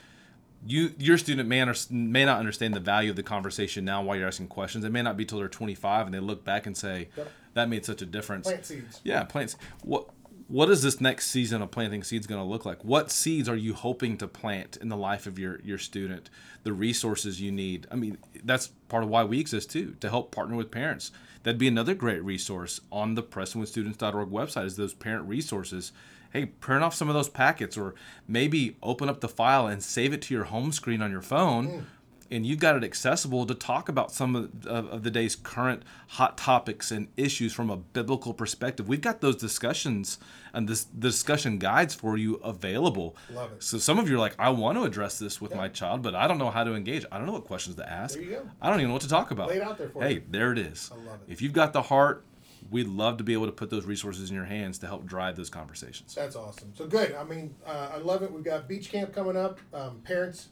you, 0.67 0.93
your 0.99 1.19
student 1.19 1.49
may 1.49 1.61
under, 1.61 1.75
may 1.91 2.25
not 2.25 2.39
understand 2.39 2.75
the 2.75 2.81
value 2.81 3.11
of 3.11 3.17
the 3.17 3.23
conversation 3.23 3.85
now 3.85 4.03
while 4.03 4.17
you're 4.17 4.27
asking 4.27 4.49
questions. 4.49 4.85
It 4.85 4.93
may 4.93 5.03
not 5.03 5.17
be 5.17 5.25
till 5.25 5.39
they're 5.39 5.49
25 5.49 6.07
and 6.07 6.15
they 6.15 6.21
look 6.21 6.45
back 6.45 6.67
and 6.67 6.77
say, 6.77 7.09
yep. 7.17 7.31
"That 7.55 7.69
made 7.69 7.85
such 7.85 8.03
a 8.03 8.07
difference." 8.07 8.47
Plant 8.47 8.67
seeds. 8.67 9.01
Yeah, 9.05 9.25
plants. 9.25 9.57
What 9.83 10.09
what 10.49 10.71
is 10.71 10.83
this 10.83 11.01
next 11.01 11.29
season 11.29 11.63
of 11.63 11.71
planting 11.71 12.03
seeds 12.03 12.27
going 12.27 12.41
to 12.41 12.47
look 12.47 12.65
like? 12.65 12.85
What 12.85 13.11
seeds 13.11 13.49
are 13.49 13.57
you 13.57 13.75
hoping 13.75 14.19
to 14.19 14.29
plant 14.29 14.77
in 14.77 14.89
the 14.89 14.97
life 14.97 15.27
of 15.27 15.39
your 15.39 15.61
your 15.63 15.79
student? 15.79 16.31
The 16.63 16.73
resources 16.73 17.41
you 17.41 17.53
need. 17.53 17.87
I 17.91 17.97
mean, 17.97 18.19
that's 18.45 18.69
part 18.89 19.05
of 19.05 19.11
why 19.11 19.25
we 19.25 19.41
exist 19.41 19.71
too, 19.71 19.97
to 20.01 20.09
help 20.09 20.33
partner 20.33 20.57
with 20.57 20.71
parents. 20.71 21.13
That'd 21.43 21.59
be 21.59 21.69
another 21.69 21.95
great 21.95 22.25
resource 22.25 22.81
on 22.91 23.15
the 23.15 23.23
PrestonwoodStudents.org 23.23 24.31
website 24.31 24.65
is 24.65 24.77
those 24.77 24.95
parent 24.95 25.29
resources. 25.29 25.93
Hey, 26.35 26.47
print 26.47 26.85
off 26.85 26.95
some 26.95 27.09
of 27.09 27.15
those 27.15 27.31
packets 27.31 27.79
or 27.79 27.95
maybe 28.29 28.77
open 28.83 29.09
up 29.09 29.21
the 29.21 29.29
file 29.29 29.67
and 29.67 29.83
save 29.83 30.13
it 30.13 30.21
to 30.23 30.35
your 30.35 30.45
home 30.45 30.73
screen 30.73 31.01
on 31.01 31.11
your 31.11 31.23
phone. 31.23 31.69
Mm 31.69 31.85
and 32.31 32.45
you've 32.45 32.59
got 32.59 32.77
it 32.77 32.83
accessible 32.83 33.47
to 33.47 33.55
talk 33.55 33.89
about 33.89 34.11
some 34.11 34.35
of, 34.35 34.67
of, 34.67 35.03
the 35.03 35.11
day's 35.11 35.37
current 35.37 35.83
hot 36.09 36.37
topics 36.37 36.91
and 36.91 37.09
issues 37.17 37.53
from 37.53 37.71
a 37.71 37.77
biblical 37.77 38.35
perspective. 38.35 38.89
We've 38.89 39.01
got 39.01 39.21
those 39.21 39.37
discussions 39.37 40.19
and 40.53 40.69
this 40.69 40.85
the 40.85 41.09
discussion 41.09 41.59
guides 41.59 41.95
for 41.95 42.17
you 42.17 42.35
available. 42.37 43.17
Love 43.31 43.53
it. 43.53 43.63
So 43.63 43.79
some 43.79 43.99
of 43.99 44.09
you 44.09 44.17
are 44.17 44.19
like, 44.19 44.35
I 44.39 44.51
want 44.51 44.79
to 44.79 44.85
address 44.85 45.19
this 45.19 45.41
with 45.41 45.53
yeah. 45.53 45.59
my 45.59 45.69
child, 45.69 46.03
but 46.03 46.15
I 46.15 46.27
don't 46.27 46.39
know 46.39 46.51
how 46.51 46.65
to 46.65 46.75
engage. 46.75 47.05
I 47.13 47.19
don't 47.19 47.27
know 47.27 47.33
what 47.33 47.45
questions 47.45 47.77
to 47.77 47.89
ask. 47.89 48.15
There 48.15 48.23
you 48.23 48.31
go. 48.31 48.51
I 48.61 48.71
don't 48.71 48.81
even 48.81 48.89
know 48.89 48.95
what 48.95 49.03
to 49.03 49.09
talk 49.09 49.31
about. 49.31 49.49
Lay 49.49 49.59
it 49.59 49.63
out 49.63 49.79
there 49.79 49.91
for 49.91 50.03
hey, 50.03 50.15
you. 50.15 50.23
there 50.29 50.53
it 50.53 50.59
is. 50.59 50.91
I 50.93 50.97
love 50.97 51.21
it. 51.27 51.33
If 51.33 51.43
you've 51.43 51.53
got 51.53 51.73
the 51.73 51.83
heart, 51.83 52.25
we'd 52.71 52.89
love 52.89 53.19
to 53.19 53.25
be 53.25 53.33
able 53.33 53.47
to 53.47 53.53
put 53.53 53.71
those 53.71 53.85
resources 53.85 54.31
in 54.31 54.37
your 54.37 54.47
hands 54.47 54.79
to 54.79 54.87
help 54.87 55.07
drive 55.07 55.37
those 55.37 55.51
conversations. 55.51 56.15
That's 56.15 56.37
awesome. 56.37 56.73
So 56.75 56.87
good. 56.87 57.15
I 57.15 57.25
mean, 57.25 57.55
uh, 57.67 57.91
I 57.95 57.99
love 57.99 58.23
it. 58.23 58.33
We've 58.33 58.45
got 58.45 58.69
beach 58.69 58.91
camp 58.91 59.13
coming 59.13 59.37
up. 59.37 59.61
Um, 59.73 60.01
parents, 60.05 60.49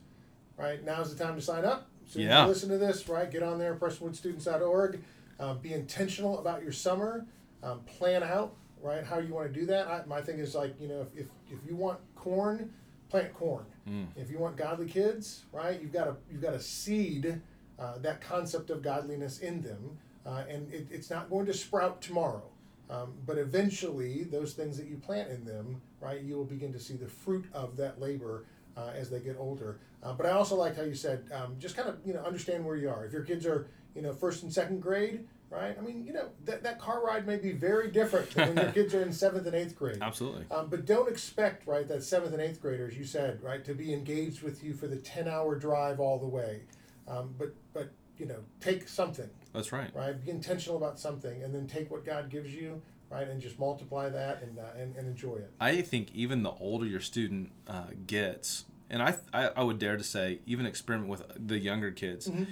right? 0.56 0.84
Now's 0.84 1.14
the 1.14 1.24
time 1.24 1.34
to 1.36 1.42
sign 1.42 1.64
up 1.64 1.88
soon 2.12 2.22
yeah. 2.22 2.44
listen 2.44 2.68
to 2.68 2.78
this, 2.78 3.08
right, 3.08 3.30
get 3.30 3.42
on 3.42 3.58
there, 3.58 3.74
PrestonwoodStudents.org. 3.74 5.02
Um, 5.40 5.58
be 5.58 5.72
intentional 5.72 6.38
about 6.38 6.62
your 6.62 6.72
summer. 6.72 7.26
Um, 7.62 7.80
plan 7.80 8.22
out, 8.22 8.54
right, 8.82 9.04
how 9.04 9.18
you 9.18 9.32
want 9.34 9.52
to 9.52 9.60
do 9.60 9.66
that. 9.66 9.86
I, 9.86 10.02
my 10.06 10.20
thing 10.20 10.38
is 10.38 10.54
like, 10.54 10.74
you 10.80 10.88
know, 10.88 11.00
if, 11.00 11.22
if, 11.22 11.26
if 11.50 11.58
you 11.66 11.76
want 11.76 11.98
corn, 12.16 12.72
plant 13.08 13.32
corn. 13.34 13.64
Mm. 13.88 14.06
If 14.16 14.30
you 14.30 14.38
want 14.38 14.56
godly 14.56 14.86
kids, 14.86 15.44
right, 15.52 15.80
you've 15.80 15.92
got 15.92 16.04
to 16.04 16.16
you've 16.30 16.42
got 16.42 16.52
to 16.52 16.60
seed 16.60 17.40
uh, 17.78 17.98
that 17.98 18.20
concept 18.20 18.70
of 18.70 18.82
godliness 18.82 19.38
in 19.38 19.62
them, 19.62 19.98
uh, 20.26 20.44
and 20.48 20.72
it, 20.72 20.86
it's 20.90 21.10
not 21.10 21.30
going 21.30 21.46
to 21.46 21.54
sprout 21.54 22.00
tomorrow. 22.00 22.42
Um, 22.90 23.14
but 23.24 23.38
eventually, 23.38 24.24
those 24.24 24.52
things 24.52 24.76
that 24.76 24.86
you 24.86 24.96
plant 24.96 25.30
in 25.30 25.44
them, 25.44 25.80
right, 26.00 26.20
you 26.20 26.36
will 26.36 26.44
begin 26.44 26.72
to 26.74 26.78
see 26.78 26.94
the 26.94 27.08
fruit 27.08 27.46
of 27.54 27.76
that 27.78 28.00
labor 28.00 28.44
uh, 28.76 28.90
as 28.94 29.08
they 29.10 29.20
get 29.20 29.36
older. 29.38 29.78
Uh, 30.02 30.12
but 30.12 30.26
I 30.26 30.30
also 30.30 30.56
like 30.56 30.76
how 30.76 30.82
you 30.82 30.94
said, 30.94 31.24
um, 31.32 31.56
just 31.58 31.76
kind 31.76 31.88
of 31.88 31.98
you 32.04 32.12
know 32.12 32.20
understand 32.20 32.64
where 32.64 32.76
you 32.76 32.90
are. 32.90 33.06
If 33.06 33.12
your 33.12 33.22
kids 33.22 33.46
are 33.46 33.68
you 33.94 34.02
know 34.02 34.12
first 34.12 34.42
and 34.42 34.52
second 34.52 34.80
grade, 34.80 35.26
right? 35.48 35.76
I 35.78 35.80
mean, 35.80 36.04
you 36.04 36.12
know 36.12 36.28
that, 36.44 36.62
that 36.64 36.78
car 36.78 37.04
ride 37.04 37.26
may 37.26 37.36
be 37.36 37.52
very 37.52 37.90
different 37.90 38.30
than 38.30 38.54
when 38.54 38.64
your 38.64 38.72
kids 38.74 38.94
are 38.94 39.02
in 39.02 39.12
seventh 39.12 39.46
and 39.46 39.54
eighth 39.54 39.76
grade. 39.76 39.98
Absolutely. 40.00 40.44
Um, 40.50 40.68
but 40.68 40.84
don't 40.84 41.08
expect 41.08 41.66
right 41.66 41.86
that 41.88 42.02
seventh 42.02 42.32
and 42.32 42.42
eighth 42.42 42.60
graders, 42.60 42.96
you 42.96 43.04
said 43.04 43.42
right, 43.42 43.64
to 43.64 43.74
be 43.74 43.92
engaged 43.92 44.42
with 44.42 44.64
you 44.64 44.74
for 44.74 44.86
the 44.86 44.96
ten 44.96 45.28
hour 45.28 45.54
drive 45.54 46.00
all 46.00 46.18
the 46.18 46.28
way. 46.28 46.62
Um, 47.06 47.34
but 47.38 47.54
but 47.72 47.90
you 48.18 48.26
know 48.26 48.40
take 48.60 48.88
something. 48.88 49.30
That's 49.52 49.72
right. 49.72 49.94
Right. 49.94 50.24
Be 50.24 50.30
intentional 50.30 50.76
about 50.76 50.98
something, 50.98 51.42
and 51.42 51.54
then 51.54 51.66
take 51.66 51.90
what 51.90 52.04
God 52.04 52.30
gives 52.30 52.54
you 52.54 52.82
right? 53.12 53.28
And 53.28 53.40
just 53.40 53.58
multiply 53.58 54.08
that 54.08 54.42
and, 54.42 54.58
uh, 54.58 54.62
and, 54.76 54.96
and 54.96 55.06
enjoy 55.06 55.36
it. 55.36 55.50
I 55.60 55.82
think 55.82 56.12
even 56.14 56.42
the 56.42 56.52
older 56.52 56.86
your 56.86 57.00
student 57.00 57.52
uh, 57.68 57.88
gets, 58.06 58.64
and 58.88 59.02
I, 59.02 59.16
I, 59.32 59.48
I 59.48 59.62
would 59.62 59.78
dare 59.78 59.96
to 59.96 60.04
say 60.04 60.40
even 60.46 60.66
experiment 60.66 61.10
with 61.10 61.22
the 61.36 61.58
younger 61.58 61.90
kids. 61.90 62.28
Mm-hmm. 62.28 62.44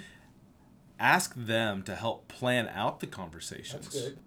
Ask 0.99 1.33
them 1.35 1.81
to 1.83 1.95
help 1.95 2.27
plan 2.27 2.69
out 2.71 2.99
the 2.99 3.07
conversations. 3.07 3.87
That's 3.87 4.01
good. 4.01 4.19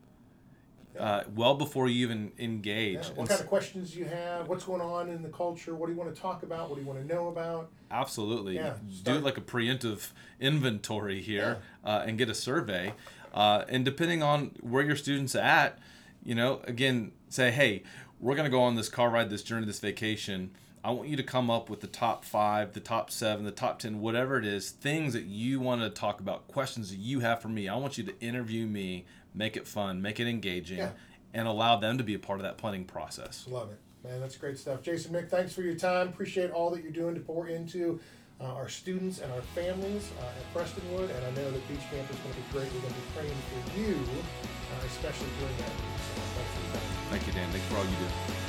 Uh, 0.98 1.24
well 1.35 1.54
before 1.54 1.88
you 1.88 2.07
even 2.07 2.30
engage. 2.38 3.09
Yeah. 3.09 3.14
What 3.14 3.28
kind 3.28 3.40
of 3.40 3.48
questions 3.48 3.92
do 3.92 3.98
you 3.98 4.04
have? 4.04 4.48
What's 4.48 4.64
going 4.64 4.80
on 4.80 5.09
in 5.09 5.22
the 5.22 5.28
culture? 5.28 5.74
What 5.74 5.87
do 5.87 5.92
you 5.92 5.98
want 5.98 6.14
to 6.14 6.20
talk 6.20 6.42
about? 6.44 6.68
What 6.68 6.76
do 6.76 6.83
you 6.83 6.87
want 6.87 7.00
to 7.00 7.14
know 7.14 7.28
about? 7.28 7.70
Absolutely. 7.90 8.54
Yeah. 8.54 8.74
Do 9.02 9.18
like 9.18 9.37
a 9.37 9.40
preemptive 9.40 10.11
inventory 10.40 11.20
here 11.20 11.59
yeah. 11.85 11.90
uh, 11.90 12.04
and 12.07 12.16
get 12.16 12.28
a 12.28 12.35
survey. 12.35 12.92
Uh, 13.33 13.64
and 13.68 13.85
depending 13.85 14.22
on 14.22 14.52
where 14.61 14.85
your 14.85 14.94
student's 14.94 15.35
at, 15.35 15.78
you 16.22 16.35
know, 16.35 16.61
again, 16.64 17.11
say, 17.28 17.50
hey, 17.50 17.83
we're 18.20 18.37
going 18.37 18.46
to 18.46 18.50
go 18.50 18.62
on 18.62 18.76
this 18.76 18.88
car 18.88 19.11
ride, 19.11 19.30
this 19.30 19.42
journey, 19.42 19.66
this 19.66 19.80
vacation. 19.80 20.52
I 20.85 20.90
want 20.90 21.09
you 21.09 21.16
to 21.16 21.23
come 21.23 21.51
up 21.51 21.70
with 21.70 21.81
the 21.81 21.87
top 21.87 22.27
five, 22.27 22.75
the 22.75 22.81
top 22.81 23.11
seven, 23.11 23.47
the 23.47 23.51
top 23.51 23.79
10, 23.79 24.01
whatever 24.01 24.37
it 24.37 24.44
is, 24.44 24.68
things 24.68 25.14
that 25.14 25.25
you 25.25 25.59
want 25.59 25.81
to 25.81 25.88
talk 25.88 26.20
about, 26.20 26.47
questions 26.47 26.90
that 26.90 26.99
you 26.99 27.20
have 27.20 27.40
for 27.40 27.49
me. 27.49 27.68
I 27.68 27.77
want 27.77 27.97
you 27.97 28.05
to 28.05 28.20
interview 28.20 28.66
me, 28.66 29.07
make 29.33 29.57
it 29.57 29.66
fun, 29.66 30.03
make 30.03 30.20
it 30.20 30.29
engaging, 30.29 30.77
yeah. 30.77 30.90
and 31.33 31.49
allow 31.49 31.77
them 31.77 31.97
to 31.97 32.05
be 32.05 32.12
a 32.12 32.18
part 32.18 32.38
of 32.38 32.42
that 32.42 32.59
planning 32.59 32.85
process. 32.85 33.47
Love 33.49 33.70
it. 33.70 33.79
Man, 34.07 34.20
that's 34.20 34.37
great 34.37 34.59
stuff. 34.59 34.83
Jason 34.83 35.14
Mick, 35.14 35.31
thanks 35.31 35.55
for 35.55 35.62
your 35.62 35.75
time. 35.75 36.09
Appreciate 36.09 36.51
all 36.51 36.68
that 36.73 36.83
you're 36.83 36.92
doing 36.92 37.14
to 37.14 37.20
pour 37.23 37.49
into 37.49 37.99
uh, 38.38 38.44
our 38.44 38.68
students 38.68 39.20
and 39.20 39.33
our 39.33 39.40
families 39.40 40.11
uh, 40.20 40.27
at 40.27 40.55
Prestonwood. 40.55 41.09
And 41.16 41.25
I 41.25 41.31
know 41.31 41.51
that 41.51 41.66
Beach 41.66 41.81
Camp 41.90 42.11
is 42.11 42.16
going 42.18 42.35
to 42.35 42.40
be 42.42 42.47
great. 42.53 42.70
We're 42.75 42.81
going 42.81 42.92
to 42.92 43.01
be 43.01 43.07
praying 43.16 43.37
for 43.49 43.81
you, 43.81 43.94
uh, 43.94 44.85
especially 44.85 45.29
during 45.40 45.57
that 45.57 45.70
week. 45.70 45.97
So 45.97 46.20
thanks 46.20 46.51
for 46.53 46.79
time. 46.79 47.09
Thank 47.09 47.27
you, 47.27 47.33
Dan. 47.33 47.51
Thanks 47.53 47.66
for 47.68 47.79
all 47.79 47.85
you 47.85 47.97
do. 47.97 48.43